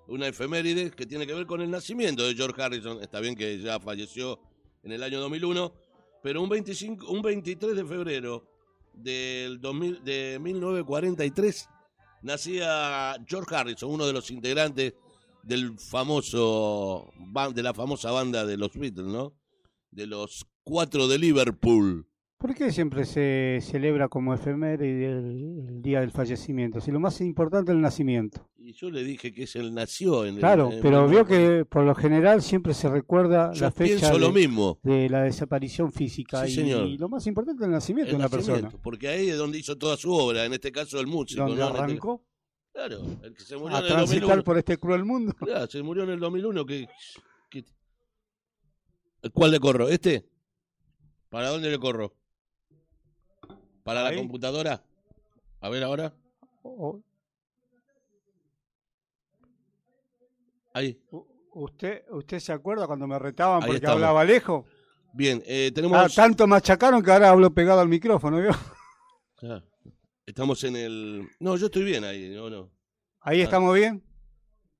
[0.08, 3.02] una efeméride que tiene que ver con el nacimiento de George Harrison.
[3.02, 4.40] Está bien que ya falleció
[4.82, 5.72] en el año 2001,
[6.22, 8.48] pero un, 25, un 23 de febrero
[8.94, 11.68] del 2000, de 1943
[12.22, 14.94] nacía George Harrison, uno de los integrantes
[15.42, 17.12] del famoso
[17.54, 19.32] de la famosa banda de los Beatles, ¿no?
[19.90, 22.06] De los cuatro de Liverpool.
[22.38, 26.80] ¿Por qué siempre se celebra como efeméride el, el día del fallecimiento?
[26.82, 28.50] Si lo más importante es el nacimiento.
[28.58, 31.64] Y yo le dije que él nació en el- Claro, en pero el- vio que
[31.64, 34.78] por lo general siempre se recuerda Yo la fecha lo de, mismo.
[34.82, 36.86] de la desaparición física Sí, y, señor.
[36.88, 38.70] y lo más importante es el nacimiento El de una persona.
[38.82, 41.42] porque ahí es donde hizo toda su obra, en este caso el músico.
[41.42, 41.68] Donde ¿no?
[41.68, 42.22] Este- arrancó
[42.72, 44.44] Claro, el que se murió a en el transitar 2001.
[44.44, 45.32] por este cruel mundo.
[45.38, 46.66] Claro, se murió en el 2001.
[46.66, 46.86] Que,
[47.48, 47.64] que-
[49.32, 49.88] ¿Cuál le corro?
[49.88, 50.26] ¿Este?
[51.28, 52.14] ¿Para dónde le corro?
[53.82, 54.16] ¿Para la Ahí.
[54.16, 54.82] computadora?
[55.60, 56.14] A ver ahora.
[56.62, 57.00] O-
[60.74, 61.00] Ahí.
[61.10, 63.94] u- ¿Usted, ¿Usted se acuerda cuando me retaban Ahí porque estamos.
[63.96, 64.66] hablaba lejos?
[65.14, 65.98] Bien, eh, tenemos...
[65.98, 68.38] Ah, tanto machacaron que ahora hablo pegado al micrófono.
[68.40, 68.50] ¿vio?
[69.42, 69.62] Ah,
[70.26, 71.28] estamos en el...
[71.40, 72.70] No, yo estoy bien ahí, no, no.
[73.20, 74.02] Ahí estamos bien.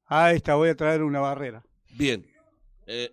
[0.05, 1.65] Ahí está, voy a traer una barrera.
[1.97, 2.27] Bien.
[2.87, 3.11] Eh,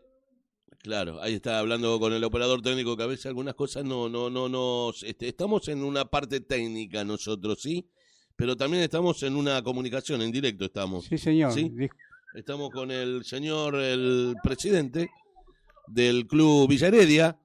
[0.83, 4.29] claro, ahí está hablando con el operador técnico que a veces algunas cosas no, no,
[4.29, 4.91] no, no.
[5.01, 7.89] Este, estamos en una parte técnica nosotros, ¿sí?
[8.35, 11.05] Pero también estamos en una comunicación, en directo estamos.
[11.05, 11.53] Sí, señor.
[11.53, 11.71] ¿Sí?
[12.35, 15.09] Estamos con el señor, el presidente
[15.87, 17.39] del club Villa Heredia,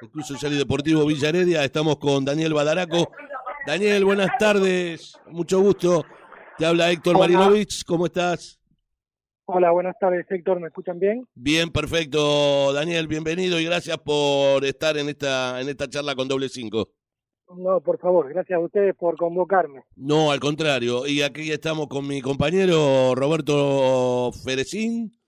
[0.00, 1.64] el Club Social y Deportivo Villa Heredia.
[1.64, 3.10] Estamos con Daniel Badaraco.
[3.66, 6.04] Daniel, buenas tardes, mucho gusto.
[6.56, 7.18] Te habla Héctor.
[7.18, 8.57] Marinovich, ¿cómo estás?
[9.50, 10.60] Hola, buenas tardes, Héctor.
[10.60, 11.26] ¿Me escuchan bien?
[11.34, 16.50] Bien, perfecto, Daniel, bienvenido y gracias por estar en esta, en esta charla con doble
[16.50, 16.90] cinco.
[17.56, 19.84] No, por favor, gracias a ustedes por convocarme.
[19.96, 21.06] No, al contrario.
[21.06, 25.18] Y aquí estamos con mi compañero Roberto Ferecín,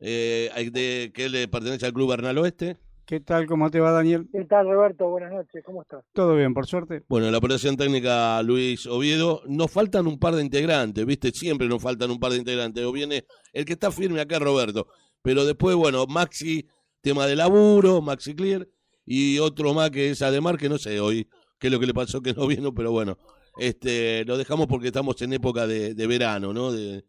[0.00, 2.76] eh, de, que él le pertenece al Club Bernal Oeste.
[3.06, 3.46] ¿Qué tal?
[3.46, 4.26] ¿Cómo te va, Daniel?
[4.32, 5.06] ¿Qué tal, Roberto?
[5.10, 6.02] Buenas noches, ¿cómo estás?
[6.14, 7.02] Todo bien, por suerte.
[7.06, 9.42] Bueno, la operación técnica Luis Oviedo.
[9.46, 11.30] Nos faltan un par de integrantes, ¿viste?
[11.30, 12.82] Siempre nos faltan un par de integrantes.
[12.82, 14.86] O viene el que está firme acá, Roberto.
[15.20, 16.66] Pero después, bueno, Maxi,
[17.02, 18.66] tema de laburo, Maxi Clear.
[19.04, 21.92] Y otro más que es Ademar, que no sé hoy qué es lo que le
[21.92, 23.18] pasó que no vino, pero bueno.
[23.58, 26.72] Este, lo dejamos porque estamos en época de, de verano, ¿no?
[26.72, 27.04] De,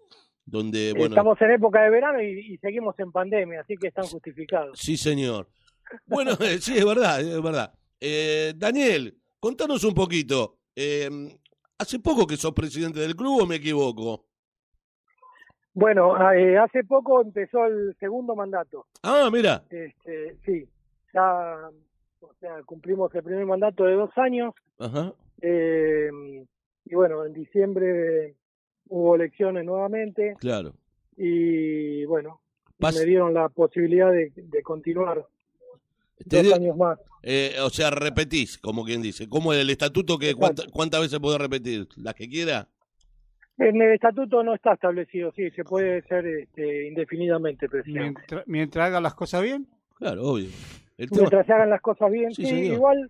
[0.45, 1.15] donde, bueno.
[1.15, 4.77] Estamos en época de verano y, y seguimos en pandemia, así que están justificados.
[4.77, 5.47] Sí, señor.
[6.05, 7.73] Bueno, eh, sí, es verdad, es verdad.
[7.99, 10.57] Eh, Daniel, contanos un poquito.
[10.75, 11.09] Eh,
[11.77, 14.25] ¿Hace poco que sos presidente del club o me equivoco?
[15.73, 18.85] Bueno, eh, hace poco empezó el segundo mandato.
[19.03, 19.63] Ah, mira.
[19.69, 20.65] Este, sí,
[21.13, 21.69] ya
[22.21, 24.53] o sea, cumplimos el primer mandato de dos años.
[24.79, 25.13] Ajá.
[25.41, 26.09] eh,
[26.85, 28.35] y bueno, en diciembre
[28.87, 30.35] hubo elecciones nuevamente.
[30.39, 30.73] Claro.
[31.17, 32.41] y bueno,
[32.79, 35.25] Pas- me dieron la posibilidad de, de continuar
[36.23, 36.99] dos años más.
[37.23, 39.27] eh, o sea, repetís, como quien dice.
[39.27, 41.87] ¿Cómo es el estatuto que cuánta- cuántas veces puedo repetir?
[41.97, 42.67] ¿Las que quiera?
[43.57, 48.19] En el estatuto no está establecido, sí, se puede ser este, indefinidamente presidente.
[48.19, 49.67] Mientras, mientras haga las cosas bien.
[49.97, 50.49] Claro, obvio.
[50.97, 53.09] El tema- Mientras se hagan las cosas bien, Sí, igual,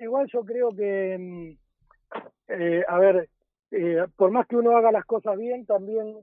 [0.00, 1.56] igual yo creo que, mm,
[2.48, 3.28] eh, a ver,
[3.70, 6.16] eh, por más que uno haga las cosas bien, también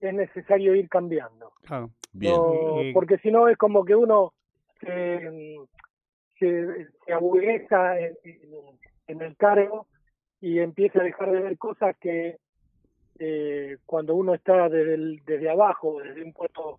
[0.00, 1.52] es necesario ir cambiando.
[1.64, 1.90] Claro.
[2.12, 2.34] Bien.
[2.34, 4.32] No, porque si no es como que uno
[4.80, 5.56] se,
[6.38, 9.86] se, se aburguesa en, en- en el cargo
[10.40, 12.36] y empieza a dejar de ver cosas que
[13.18, 16.78] eh, cuando uno está desde, el- desde abajo, desde un puesto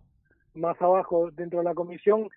[0.54, 2.28] más abajo dentro de la comisión,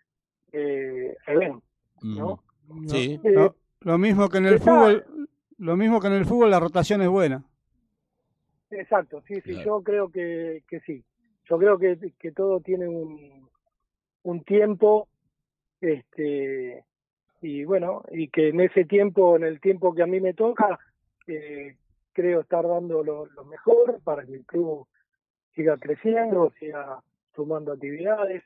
[0.52, 1.62] eh, se ven,
[2.02, 2.44] ¿no?
[2.68, 2.88] Mm.
[2.90, 3.20] Sí.
[3.24, 5.06] Eh, Lo, lo mismo que en el está- fútbol,
[5.58, 7.44] lo mismo que en el fútbol, la rotación es buena.
[8.72, 9.66] Exacto, sí, sí, Claro.
[9.66, 11.04] yo creo que, que sí.
[11.50, 13.48] Yo creo que, que todo tiene un,
[14.24, 15.08] un tiempo,
[15.84, 16.86] este,
[17.42, 20.80] y bueno, y que en ese tiempo, en el tiempo que a mí me toca,
[21.28, 21.76] eh,
[22.14, 24.88] creo estar dando lo, lo mejor para que el club
[25.56, 27.02] siga creciendo, siga
[27.36, 28.44] sumando actividades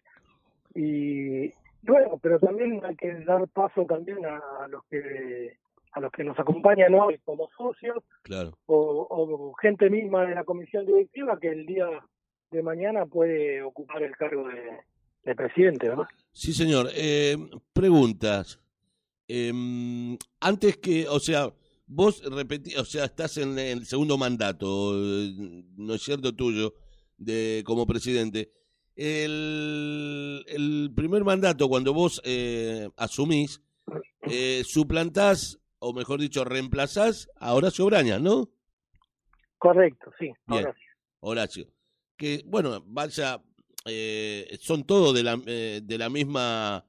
[0.73, 5.58] y bueno, pero también hay que dar paso también a, los que
[5.91, 8.58] a los que nos acompañan hoy como socios Claro.
[8.65, 11.88] o, o gente misma de la comisión directiva que el día
[12.52, 14.80] de mañana puede ocupar el cargo de,
[15.28, 16.08] de presidente, ¿verdad?
[16.32, 16.90] Sí, señor.
[16.94, 17.38] Eh,
[17.74, 18.60] preguntas.
[19.28, 21.54] Em, antes que, o sea,
[21.86, 25.34] vos repetí, o sea, estás en el segundo mandato, eh,
[25.76, 26.74] ¿no es cierto tuyo,
[27.18, 28.52] de como presidente?
[28.96, 33.62] El, el primer mandato, cuando vos eh, asumís,
[34.22, 38.50] eh, suplantás, o mejor dicho, reemplazás a Horacio Braña, ¿no?
[39.58, 40.32] Correcto, sí.
[40.48, 40.63] Bien.
[40.63, 40.86] sí.
[41.20, 41.68] Horacio.
[42.16, 43.42] Que, bueno, vaya,
[43.88, 46.86] eh, son todos de la, eh, de la misma...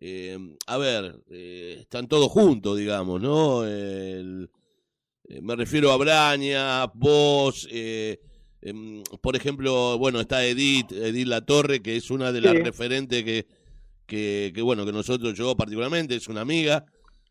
[0.00, 3.64] eh, a ver, eh, están todos juntos, digamos, ¿no?
[3.64, 4.50] El-
[5.42, 8.18] me refiero a Braña, vos, eh,
[8.62, 12.62] em, por ejemplo, bueno, está Edith, Edith Latorre, que es una de las Sí.
[12.62, 13.46] referentes que,
[14.06, 16.86] que, que, bueno, que nosotros, yo particularmente, es una amiga,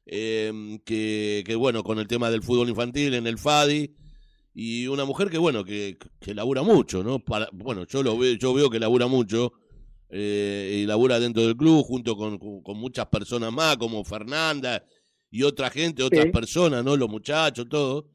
[0.06, 3.92] em, que, que, bueno, con el tema del fútbol infantil en el FADI,
[4.60, 8.34] y una mujer que bueno que, que labura mucho no para bueno yo lo veo
[8.34, 9.54] yo veo que labura mucho
[10.10, 14.84] eh, y labura dentro del club junto con, con- muchas personas más como Fernanda
[15.30, 16.32] y otra gente otras Sí.
[16.32, 18.08] personas no los muchachos todo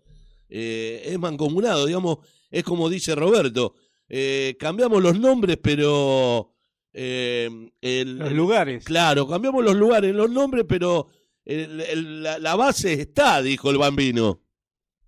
[0.49, 2.19] Eh, es mancomunado digamos
[2.51, 3.75] es como dice Roberto
[4.09, 6.53] eh, cambiamos los nombres pero
[6.93, 7.49] eh,
[7.81, 8.85] el, Los lugares.
[8.85, 11.07] claro cambiamos los lugares los nombres pero
[11.45, 14.41] el- el- la, la base está dijo el bambino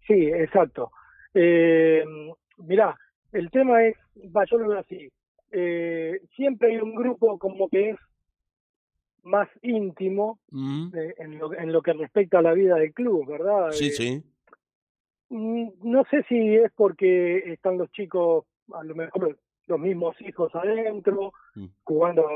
[0.07, 0.91] Sí, exacto.
[1.35, 2.05] Eh,
[2.59, 2.97] mirá,
[3.33, 3.97] el tema es,
[4.35, 5.11] va, yo lo veo así,
[5.51, 7.97] eh, siempre hay un grupo como que es
[9.25, 13.27] más íntimo Mm, eh, en, lo, en lo que respecta a la vida del club,
[13.27, 13.73] ¿verdad?
[13.73, 14.23] sí Eh, sí.
[15.31, 20.55] Mm, No sé si es porque están los chicos, a lo mejor los mismos hijos
[20.55, 21.67] adentro, Mm.
[21.85, 22.27] jugando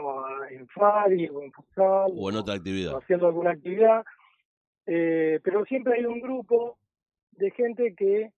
[0.51, 2.95] en Fadi o en futsal, o en otra actividad.
[2.95, 4.05] o haciendo alguna actividad,
[4.87, 6.79] eh, pero siempre hay un grupo
[7.33, 8.33] de gente que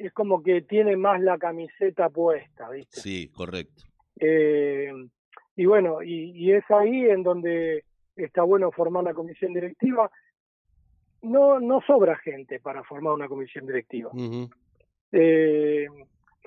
[0.00, 3.00] es como que tiene más la camiseta puesta, ¿viste?
[3.00, 3.84] Sí, correcto.
[4.18, 4.90] Eh,
[5.56, 7.84] y bueno, y, y es ahí en donde
[8.16, 10.10] está bueno formar una comisión directiva.
[11.22, 14.10] No, no sobra gente para formar una comisión directiva.
[15.12, 15.86] Eh,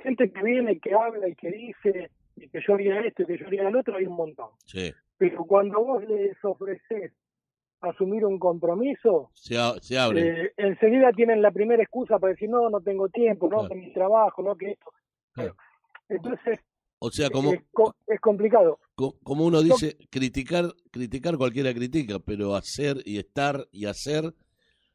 [0.01, 3.37] gente que viene, que habla y que dice y que yo haría esto y que
[3.37, 4.49] yo haría el otro, hay un montón.
[4.65, 4.91] Sí.
[5.17, 7.13] Pero cuando vos les ofreces
[7.89, 10.45] asumir un compromiso, Se, a- se abre.
[10.45, 13.69] eh, enseguida tienen la primera excusa para decir, no, no tengo tiempo, no, Claro.
[13.69, 14.91] que mi trabajo, no, que esto.
[15.33, 15.55] Claro.
[16.09, 16.59] Entonces,
[16.99, 18.79] O sea, como, es, co- es complicado.
[18.95, 24.33] co- como uno dice, criticar, criticar cualquiera critica, pero hacer y estar y hacer,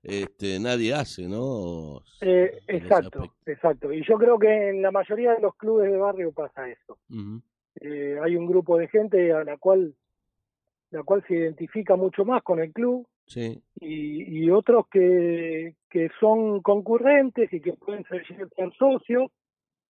[0.02, 2.00] este, nadie hace, ¿no?
[2.20, 3.92] Eh, exacto, exacto.
[3.92, 6.98] Y yo creo que en la mayoría de los clubes de barrio pasa eso.
[7.10, 7.42] Ujú.
[7.80, 9.94] Eh, hay un grupo de gente a la cual
[10.90, 16.08] la cual se identifica mucho más con el club Sí, y, y otros que, que
[16.18, 18.48] son concurrentes y que pueden ser, ser
[18.78, 19.30] socios,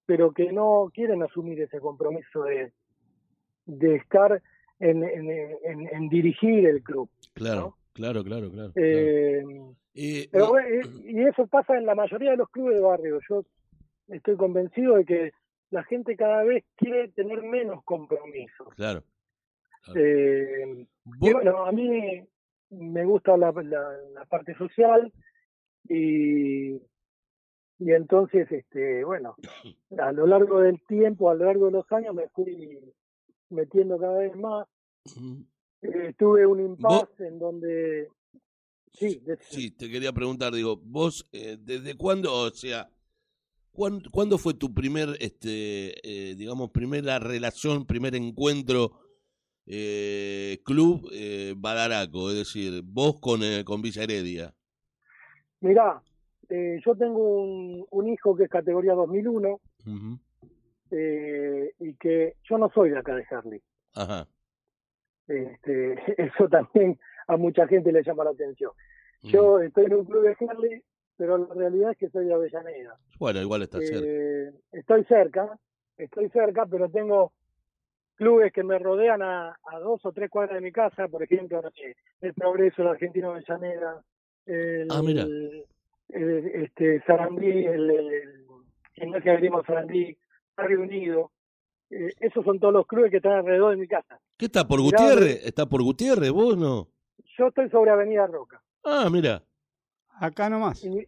[0.06, 2.72] pero que no quieren asumir ese compromiso de,
[3.66, 4.42] de estar
[4.80, 7.08] en, en, en- en dirigir el club.
[7.34, 7.76] claro, ¿no?
[7.92, 8.72] claro, claro, claro.
[8.72, 8.88] claro.
[8.88, 9.44] Eh,
[9.94, 10.52] Eh, pero
[11.04, 13.18] y eso pasa en la mayoría de los clubes de barrio.
[13.28, 13.44] Yo
[14.08, 15.30] estoy convencido de que
[15.70, 18.68] la gente cada vez quiere tener menos compromisos.
[18.74, 19.02] claro.
[19.96, 20.86] Eh,
[21.20, 22.22] y bueno, a mí
[22.70, 25.12] me gusta la, la, la parte social
[25.88, 29.36] y, y entonces, este, bueno,
[29.98, 32.78] a lo largo del tiempo, a lo largo de los años me fui
[33.50, 34.66] metiendo cada vez más.
[35.82, 38.08] Eh, tuve un impasse en donde...
[38.92, 42.90] Sí, de- Sí, te quería preguntar, digo, vos, eh, ¿desde cuándo, o sea,
[43.72, 48.98] cuán- cuándo fue tu primer, este, eh, digamos, primera relación, primer encuentro
[49.70, 52.30] eh, club eh, Badaraco?
[52.30, 54.54] Es decir, vos con, eh, con Villa Heredia.
[55.60, 56.00] Mirá,
[56.48, 59.48] eh, yo tengo un, un hijo que es categoría 2001
[59.86, 60.18] Ujú.
[60.90, 63.60] eh, y que yo no soy de acá de Harley.
[63.94, 64.26] Ajá.
[65.26, 68.72] Este, eso también a mucha gente le llama la atención.
[69.22, 70.82] Yo estoy en un club de Harley,
[71.16, 72.96] pero la realidad es que soy de Avellaneda.
[73.18, 74.06] Bueno, igual está cerca.
[74.06, 75.58] Eh, estoy cerca,
[75.96, 77.32] estoy cerca, pero tengo
[78.18, 81.62] clubes que me rodean a, a dos o tres cuadras de mi casa, por ejemplo,
[81.62, 84.02] no sé, el Progreso, el Argentino de Avellaneda,
[84.46, 85.22] el, Ah, mira.
[85.22, 85.64] el-
[86.10, 88.46] este, Sarandí, el, el, el
[88.94, 90.16] Gimnasia de Grima Sarandí,
[90.56, 91.30] Barrio Unido.
[91.90, 94.18] Eh, esos son todos los clubes que están alrededor de mi casa.
[94.36, 95.44] ¿Qué está por mirá, Gutiérrez?
[95.46, 96.88] ¿Está por Gutiérrez vos no?
[97.38, 98.60] Yo estoy sobre Avenida Roca.
[98.84, 99.42] Ah, mira.
[100.20, 100.82] Acá nomás.
[100.84, 101.06] Y,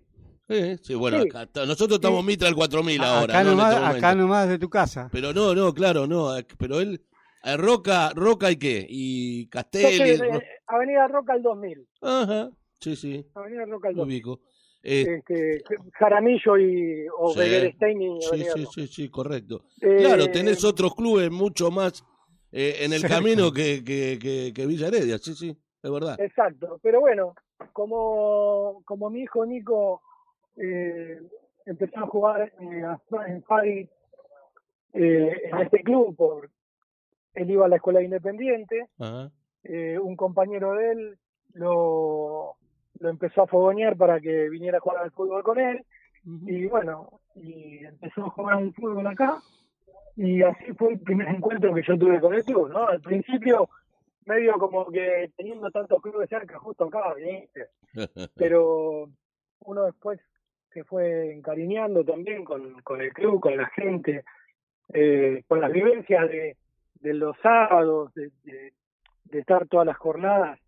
[0.52, 1.28] Eh, sí, bueno, Sí.
[1.28, 3.34] acá nosotros estamos Mitra al 4000 ahora.
[3.34, 3.50] acá, ¿no?
[3.50, 5.08] Nomás, este acá nomás de tu casa.
[5.12, 6.36] Pero no, no, claro, no.
[6.36, 7.00] eh, Pero él,
[7.44, 8.84] eh, Roca, Roca y qué?
[8.88, 10.10] Y yo Castelli.
[10.10, 11.86] en- Avenida Roca al 2000.
[12.02, 14.16] Ajá, sí, sí, Avenida Roca al lo 2000.
[14.16, 14.40] ubico.
[14.82, 17.40] Eh, este, Jaramillo y o Sí.
[17.42, 19.62] Y sí, sí, sí, sí, correcto.
[19.81, 22.02] Eh, Claro, tenés otros clubes mucho más
[22.50, 23.16] eh, en el Cerca.
[23.16, 26.18] camino que, que, que, que Villa Heredia, sí, sí, es verdad.
[26.20, 27.35] Exacto, pero bueno,
[27.72, 30.02] como, como mi hijo Nico
[30.63, 31.21] eh,
[31.67, 33.88] empezó a jugar eh, a- en Fari
[34.92, 36.50] eh, en este club, por,
[37.35, 39.31] él iba a la escuela independiente, Ajá.
[39.63, 41.19] eh, un compañero de él
[41.54, 42.56] lo,
[42.98, 45.85] lo empezó a fogonear para que viniera a jugar al fútbol con él,
[46.25, 49.40] y bueno, y empezó a jugar un fútbol acá,
[50.17, 52.87] y así fue el primer encuentro que yo tuve con el club, ¿no?
[52.88, 53.69] Al principio,
[54.27, 57.69] medio como que teniendo tantos clubes cerca, justo acá, ¿viste?
[58.37, 59.08] pero
[59.61, 60.21] uno después
[60.73, 64.25] se fue encariñando también con, con el club, con la gente,
[64.92, 66.56] eh, con las vivencias de,
[67.00, 68.73] de los sábados, de, de-
[69.25, 70.58] de estar todas las jornadas,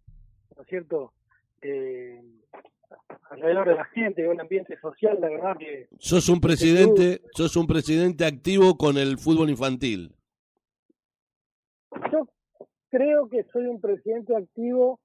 [0.56, 1.12] ¿no es cierto?
[1.62, 2.20] Eh,
[3.30, 7.66] alrededor de la gente, un ambiente social, la verdad que sos un presidente, sos un
[7.66, 10.14] presidente activo con el fútbol infantil.
[12.12, 12.28] yo
[12.90, 15.00] creo que soy un presidente activo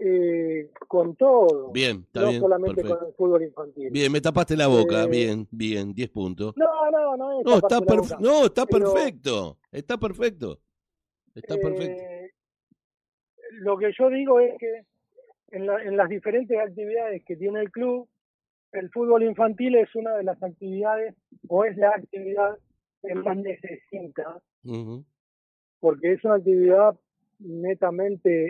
[0.00, 2.98] eh, con todo, Bien, está no bien, solamente perfecto.
[2.98, 3.90] con el fútbol infantil.
[3.90, 6.56] Bien, me tapaste la boca, Eh, bien, bien, 10 puntos.
[6.56, 8.18] No, no, no es No, está, taparse la perf- boca.
[8.20, 10.58] no, está pero- perfecto, está perfecto,
[11.34, 12.02] está perfecto.
[12.02, 12.30] Eh,
[13.52, 14.82] lo que yo digo es que
[15.50, 18.08] en, la- en las diferentes actividades que tiene el club,
[18.72, 21.14] el fútbol infantil es una de las actividades
[21.48, 22.58] o es la actividad
[23.02, 24.42] que más necesita,
[25.80, 26.94] porque es una actividad
[27.38, 28.48] netamente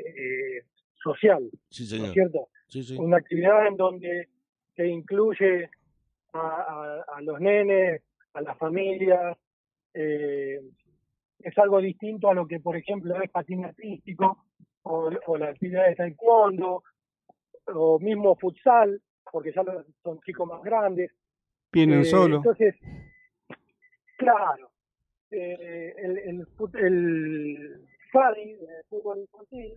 [0.59, 0.65] eh,
[1.03, 2.49] social, Sí, ¿no es cierto?
[2.69, 2.97] Sí, sí.
[2.99, 4.29] Una actividad en donde
[4.77, 5.71] se incluye
[6.33, 8.03] a, a- a los nenes,
[8.35, 9.37] a las familias,
[9.95, 10.61] eh,
[11.41, 14.45] es algo distinto a lo que, por ejemplo, es patín artístico
[14.83, 16.83] o, o la actividad de taekwondo
[17.67, 19.63] o mismo futsal, porque ya
[20.03, 21.11] son chicos más grandes.
[21.73, 22.37] Vienen Eh, solo.
[22.37, 22.75] Entonces,
[24.17, 24.71] claro,
[25.31, 29.75] eh, el, el, fut- el FADI, el fútbol infantil,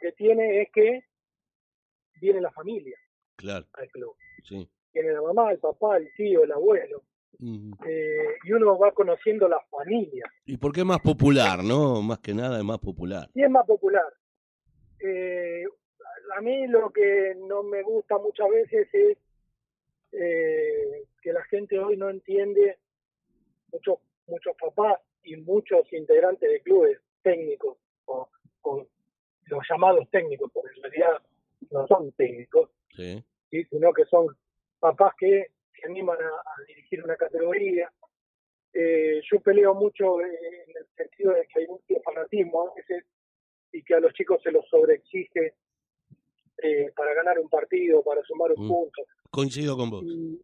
[0.00, 1.04] que tiene es que
[2.20, 2.96] viene la familia
[3.36, 4.14] Claro, al club.
[4.44, 4.68] sí.
[4.92, 7.02] Viene la mamá, el papá, el tío, el abuelo.
[7.86, 10.24] Eh, y uno va conociendo la familia.
[10.46, 12.00] ¿Y por qué es más popular, no?
[12.00, 13.28] Más que nada es más popular.
[13.34, 14.10] Y es más popular.
[15.00, 15.64] Eh,
[16.34, 19.18] a mí lo que no me gusta muchas veces es
[20.12, 22.78] eh, que la gente hoy no entiende,
[23.70, 28.28] muchos muchos papás y muchos integrantes de clubes técnicos, o,
[28.62, 28.86] o
[29.46, 31.22] los llamados técnicos, porque en realidad
[31.70, 33.22] no son técnicos, Sí.
[33.50, 33.64] ¿sí?
[33.70, 34.26] sino que son
[34.80, 35.46] papás que
[35.78, 37.92] se animan a, a dirigir una categoría.
[38.72, 43.04] Eh, yo peleo mucho eh, en el sentido de que hay mucho fanatismo a veces
[43.72, 45.54] y que a los chicos se los sobreexige
[46.62, 48.68] eh, para ganar un partido, para sumar un Mm.
[48.68, 49.02] punto.
[49.30, 50.04] Coincido con vos.
[50.04, 50.40] Y,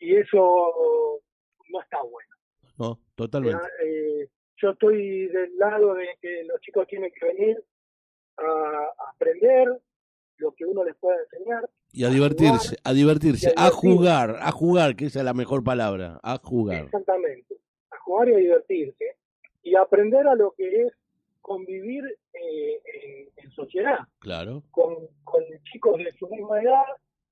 [0.00, 1.20] y eso
[1.68, 2.34] no está bueno.
[2.78, 3.62] No, totalmente.
[3.84, 4.28] Eh,
[4.62, 7.62] yo estoy del lado de que los chicos tienen que venir
[8.38, 9.80] a, aprender
[10.38, 11.68] lo que uno les pueda enseñar.
[11.92, 13.96] Y a divertirse, a divertirse, a a divertirse.
[13.96, 16.84] jugar, a jugar, que esa es la mejor palabra, a jugar.
[16.84, 17.56] Exactamente.
[17.90, 19.16] A jugar y a divertirse.
[19.62, 20.92] Y aprender a lo que es
[21.40, 24.94] convivir eh, en, en sociedad, Claro, con,
[25.24, 25.42] con
[25.72, 26.84] chicos de su misma edad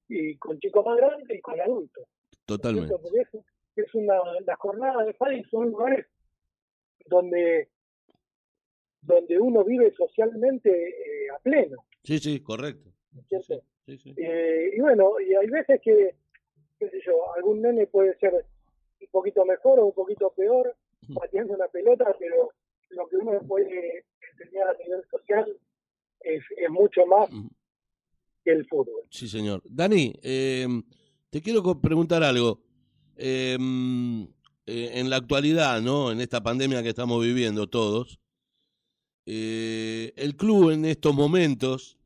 [0.09, 2.05] y con chicos más grandes y con adultos.
[2.45, 2.93] totalmente.
[3.01, 3.29] Porque es,
[3.77, 4.15] es una,
[4.45, 6.07] las jornadas de padres son lugares
[7.07, 7.69] donde
[9.03, 12.91] donde uno vive socialmente eh, a pleno, Sí, sí, correcto.
[13.13, 13.63] Sí, ¿cierto?
[13.87, 14.15] sí, sí.
[14.17, 16.15] Eh, y bueno, y hay veces que,
[16.79, 18.33] qué sé yo, algún nene puede ser
[19.01, 20.75] un poquito mejor o un poquito peor
[21.15, 22.51] pateando una pelota, pero
[22.91, 24.05] lo que uno puede
[24.39, 25.57] enseñar a nivel social
[26.21, 27.29] es, es mucho más
[28.45, 29.03] que el fútbol.
[29.11, 29.63] Sí, señor.
[29.65, 30.67] Dani, eh,
[31.31, 32.61] te quiero preguntar algo.
[33.17, 33.57] Eh,
[34.71, 36.13] eh, en la actualidad, ¿no?
[36.13, 38.21] En esta pandemia que estamos viviendo todos,
[39.27, 41.99] eh, el club en estos momentos,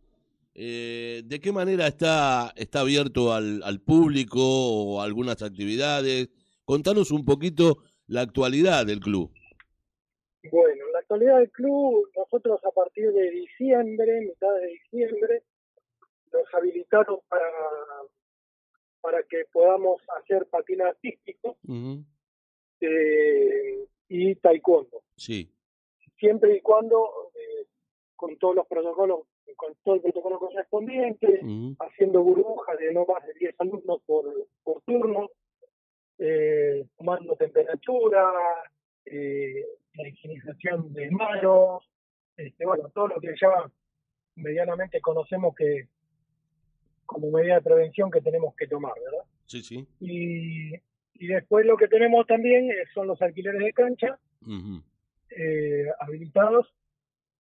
[0.55, 6.31] eh, ¿de qué manera está, está abierto al, al público o a algunas actividades?
[6.65, 9.31] Contanos un poquito la actualidad del club.
[10.51, 15.43] Bueno, en la actualidad del club, nosotros a partir de diciembre, mitad de diciembre,
[16.33, 17.51] nos habilitaron para,
[19.03, 22.05] para que podamos hacer patín artístico Ujú.
[22.81, 25.03] Eh, y taekwondo.
[25.17, 25.51] Sí,
[26.19, 27.67] siempre y cuando eh,
[28.17, 29.21] con todos los protocolos,
[29.57, 31.77] con todo el protocolo correspondiente, ujú.
[31.81, 34.25] haciendo burbujas de no más de 10 alumnos por,
[34.63, 35.31] por turno,
[36.19, 38.33] eh, tomando temperatura,
[39.05, 41.85] eh, la higienización de manos,
[42.37, 43.71] este, bueno, todo lo que ya
[44.37, 45.89] medianamente conocemos que
[47.07, 49.25] como medida de prevención que tenemos que tomar, ¿verdad?
[49.47, 49.87] sí, sí.
[50.01, 50.73] Y,
[51.15, 54.19] y después lo que tenemos también eh, son los alquileres de cancha,
[55.31, 56.73] eh, habilitados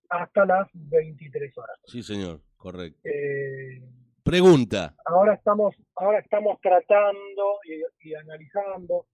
[0.09, 1.79] hasta las 23 horas.
[1.87, 3.01] Sí, señor, correcto.
[3.05, 3.83] Eh,
[4.23, 4.95] Pregunta.
[5.05, 9.07] ahora estamos ahora estamos tratando y, y analizando,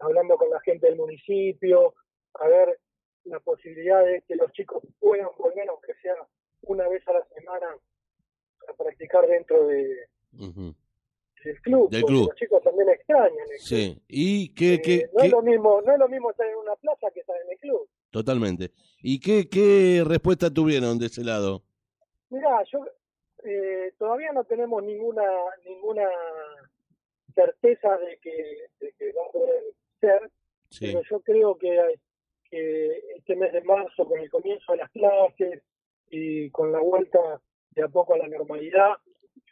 [0.00, 1.94] hablando con la gente del municipio,
[2.40, 2.78] a ver
[3.24, 6.14] la posibilidad de que los chicos puedan, por menos que sea
[6.62, 7.66] una vez a la semana,
[8.68, 10.06] a practicar dentro de,
[10.38, 10.74] Ujú.
[11.44, 11.90] Del club.
[11.90, 12.26] Del club.
[12.28, 13.58] Los chicos también extrañan el club.
[13.60, 16.56] Sí, y qué, Eh, qué, no, es lo mismo, no es lo mismo estar en
[16.56, 17.88] una plaza que estar en el club.
[18.10, 18.70] totalmente.
[19.02, 21.62] ¿Y qué, qué respuesta tuvieron de ese lado?
[22.30, 22.84] Mirá, yo
[23.44, 25.22] eh, todavía no tenemos ninguna
[25.66, 26.08] ninguna
[27.34, 29.62] certeza de que, de que va a poder
[30.00, 30.30] ser,
[30.70, 31.98] Sí, pero yo creo que,
[32.50, 35.62] que este mes de marzo, con el comienzo de las clases
[36.10, 37.18] y con la vuelta
[37.72, 38.92] de a poco a la normalidad,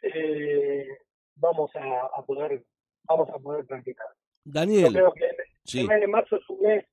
[0.01, 0.87] eh,
[1.35, 2.63] vamos a, a poder
[3.03, 4.07] vamos a poder practicar.
[4.45, 6.85] Yo Daniel, creo que el sí, mes de marzo es un mes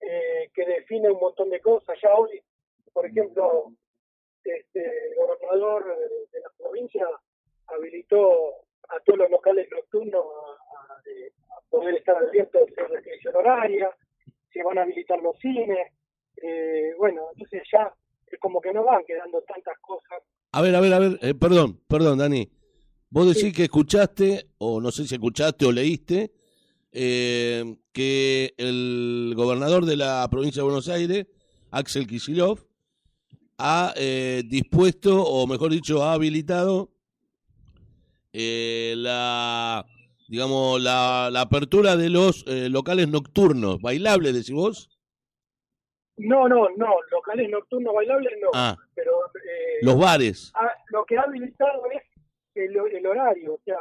[0.00, 1.96] eh, que define un montón de cosas.
[2.02, 2.42] Ya hoy,
[2.92, 3.72] por ejemplo,
[4.44, 5.84] este, el gobernador
[6.32, 7.06] de la provincia
[7.68, 8.54] habilitó
[8.88, 13.90] a todos los locales nocturnos a, a- a poder estar abiertos sin restricción horaria,
[14.52, 15.92] se van a habilitar los cines.
[16.42, 17.92] eh, bueno, entonces ya
[18.26, 20.22] es como que no van quedando tantas cosas.
[20.52, 22.48] a ver, a ver, a ver, eh, perdón, perdón, Dani.
[23.14, 26.32] Vos decís que escuchaste, o no sé si escuchaste o leíste,
[26.92, 31.26] eh, que el gobernador de la provincia de Buenos Aires,
[31.70, 32.62] Axel Kicillof,
[33.58, 36.90] ha eh, dispuesto, o mejor dicho, ha habilitado
[38.32, 39.84] eh, la,
[40.28, 44.88] digamos, la, la apertura de los locales nocturnos, bailables, decís vos.
[46.16, 50.52] No, no, no, locales nocturnos bailables no, Ah, pero eh, los bares.
[50.54, 51.82] ah, lo que ha habilitado
[52.64, 53.78] el, el horario, o sea,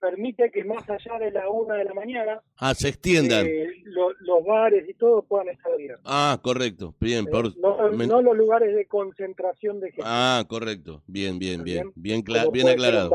[0.00, 3.46] permite que más allá de la una de la mañana Ah, se extiendan.
[3.46, 6.02] eh, lo- los bares y todo puedan estar abiertos.
[6.04, 6.94] Ah, correcto.
[7.00, 7.56] Bien, Eh, por...
[7.56, 10.02] no, me- no los lugares de concentración de gente.
[10.04, 11.02] Ah, correcto.
[11.06, 11.90] Bien, bien, bien.
[11.94, 12.22] Bien,
[12.52, 13.10] bien un aclarado.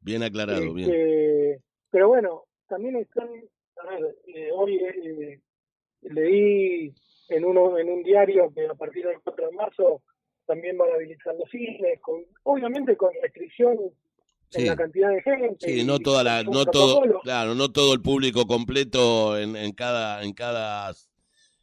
[0.00, 0.90] Bien aclarado, bien.
[0.90, 3.28] Este, pero bueno, también están,
[3.82, 5.40] a ver, eh, hoy eh,
[6.02, 6.92] leí
[7.30, 10.02] en uno en un diario que a partir del 4 de marzo
[10.46, 13.76] también van a habilitar los cines, con, obviamente con restricción
[14.50, 14.62] Sí.
[14.62, 15.56] en la cantidad de gente.
[15.60, 19.72] Sí, y no toda la, no todo, claro, no todo el público completo en, en
[19.72, 20.94] cada, en cada,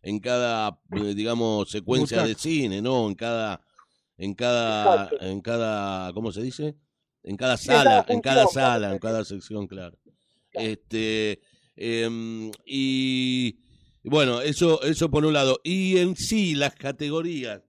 [0.04, 3.08] en cada, eh, digamos, secuencia de cine, ¿no?
[3.08, 3.60] En cada,
[4.18, 5.26] en cada, Exacto.
[5.26, 6.76] en cada, ¿cómo se dice?
[7.24, 8.94] En cada en sala, en cada sala, claro.
[8.94, 9.98] en cada sección, claro.
[10.52, 10.68] Claro.
[10.70, 11.40] Este,
[11.76, 13.58] em, y
[14.04, 15.60] bueno, eso, eso por un lado.
[15.64, 17.65] Y en sí, las categorías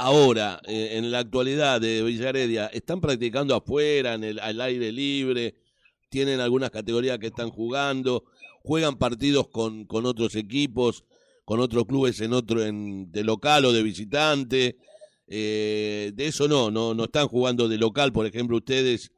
[0.00, 5.54] ahora, eh, en la actualidad de Villaredia, ¿están practicando afuera, en el, al aire libre?
[6.08, 8.24] ¿Tienen algunas categorías que están jugando?
[8.62, 11.04] ¿Juegan partidos con, con otros equipos,
[11.44, 14.76] con otros clubes en otro, en, de local o de visitante?
[15.26, 19.12] Eh, de eso no, no, no están jugando de local, por ejemplo, ustedes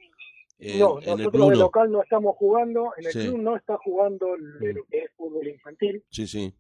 [0.59, 3.21] en, no, en el nosotros club de local no estamos jugando, en el Sí.
[3.21, 4.87] club no está jugando lo Mm.
[4.91, 6.53] que es fútbol infantil, Sí, sí,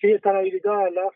[0.00, 1.12] sí están habilitadas las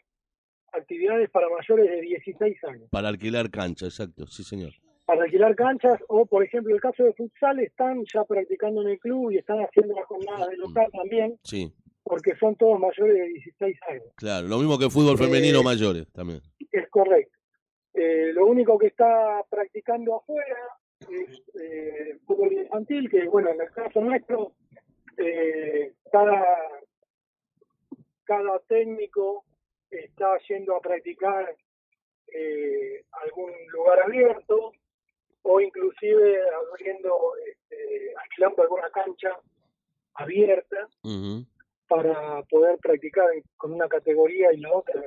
[0.73, 2.89] actividades para mayores de 16 años.
[2.91, 4.73] para alquilar cancha, exacto, sí señor.
[5.07, 8.99] para alquilar canchas o, por ejemplo, el caso de futsal están ya practicando en el
[8.99, 13.29] club y están haciendo las jornadas de local también, Sí, porque son todos mayores de
[13.29, 14.05] 16 años.
[14.17, 16.41] claro, lo mismo que fútbol femenino Eh, mayores también.
[16.71, 17.37] Es correcto.
[17.95, 20.59] Eh, lo único que está practicando afuera
[21.11, 24.53] es eh, fútbol infantil, que, bueno, en el caso nuestro,
[25.17, 26.45] eh, cada,
[28.25, 29.45] cada técnico
[29.91, 31.55] está yendo a practicar
[32.33, 34.73] eh, algún lugar abierto
[35.43, 36.41] o inclusive
[36.73, 39.39] abriendo, este, alquilando alguna cancha
[40.15, 40.89] abierta
[41.87, 43.27] para poder practicar
[43.57, 45.01] con una categoría y la otra.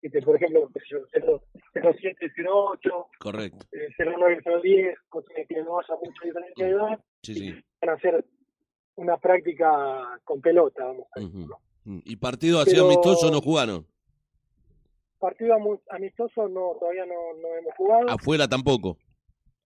[0.00, 1.42] Este, por ejemplo, qué sé yo, 0,
[1.74, 7.34] 07, 08, Correcto, eh, 09, 010, cosas que no haya mucha diferencia de edad, sí,
[7.34, 7.64] sí.
[7.80, 8.24] van a hacer
[8.94, 11.40] una práctica con pelota, vamos a decir.
[11.40, 11.54] Ujú.
[11.84, 13.86] Mm, ¿Y partido así Pero- amistoso no jugaron?
[15.18, 15.54] Partido
[15.90, 18.96] amistoso no todavía no, no hemos jugado, Afuera tampoco.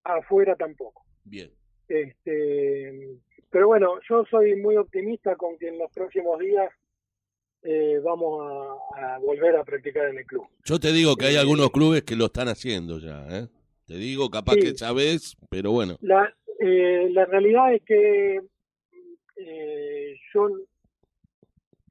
[0.04, 1.04] afuera tampoco.
[1.24, 1.50] Bien.
[1.88, 3.16] Este,
[3.50, 6.70] pero bueno, yo soy muy optimista con que en los próximos días
[7.62, 8.40] eh, vamos
[8.96, 10.46] a, a volver a practicar en el club.
[10.64, 13.46] Yo te digo que hay Eh, algunos clubes que lo están haciendo ya, ¿eh?
[13.86, 14.60] Te digo, capaz Sí.
[14.60, 15.96] que sabes, pero bueno.
[16.00, 18.40] La, eh, la realidad es que
[19.36, 20.48] eh, yo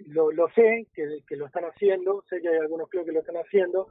[0.08, 3.20] lo, lo sé, que, que lo están haciendo, sé que hay algunos clubes que lo
[3.20, 3.88] están haciendo.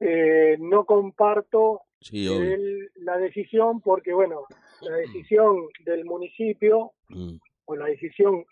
[0.00, 4.46] Eh, no comparto Sí, el- la decisión porque, bueno,
[4.80, 8.44] la decisión del municipio Mm, o la decisión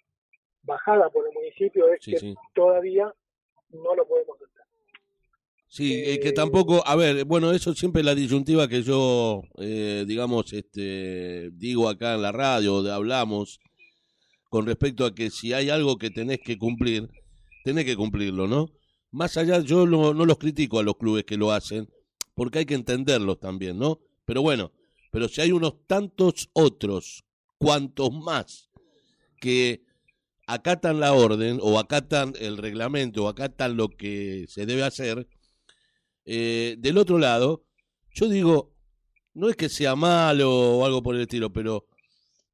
[0.63, 2.35] bajada por el municipio es Sí, que sí.
[2.55, 3.13] todavía
[3.71, 4.49] no lo podemos hacer.
[5.67, 9.43] Sí, eh, que Eh, tampoco, a ver, bueno, eso siempre es la disyuntiva que yo,
[9.59, 13.59] eh, digamos, este, digo acá en la radio, de- hablamos,
[14.53, 17.09] con respecto a que si hay algo que tenés que cumplir,
[17.65, 18.69] tenés que cumplirlo, ¿no?
[19.11, 21.89] Más allá, yo no, los critico a los clubes que lo hacen,
[22.35, 24.01] porque hay que entenderlos también, ¿no?
[24.27, 24.71] Pero bueno,
[25.11, 27.25] pero si hay unos tantos otros,
[27.57, 28.69] cuantos más,
[29.41, 29.85] que
[30.47, 35.27] acatan la orden o acatan el reglamento o acatan lo que se debe hacer,
[36.27, 37.65] eh, del otro lado,
[38.11, 38.75] yo digo,
[39.33, 41.87] no es que sea malo o algo por el estilo, pero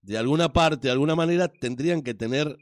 [0.02, 2.56] de alguna parte, de alguna manera, tendrían que tener,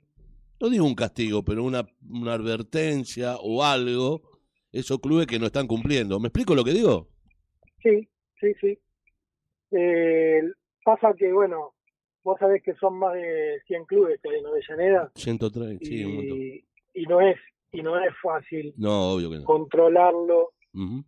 [0.60, 4.22] no digo un castigo, pero una, una advertencia o algo,
[4.72, 6.18] esos clubes que no están cumpliendo.
[6.20, 7.08] ¿Me explico lo que digo?
[7.82, 8.08] Sí,
[8.40, 8.78] sí, sí.
[9.70, 10.42] Eh,
[10.84, 11.74] pasa que, bueno,
[12.22, 16.16] vos sabés que son más de 100 clubes que hay en Avellaneda 130, sí, un
[16.16, 16.38] montón.
[16.38, 16.64] y,
[16.94, 17.36] y no es
[17.72, 19.44] y no es fácil No, obvio que no.
[19.44, 21.04] controlarlo Ujú.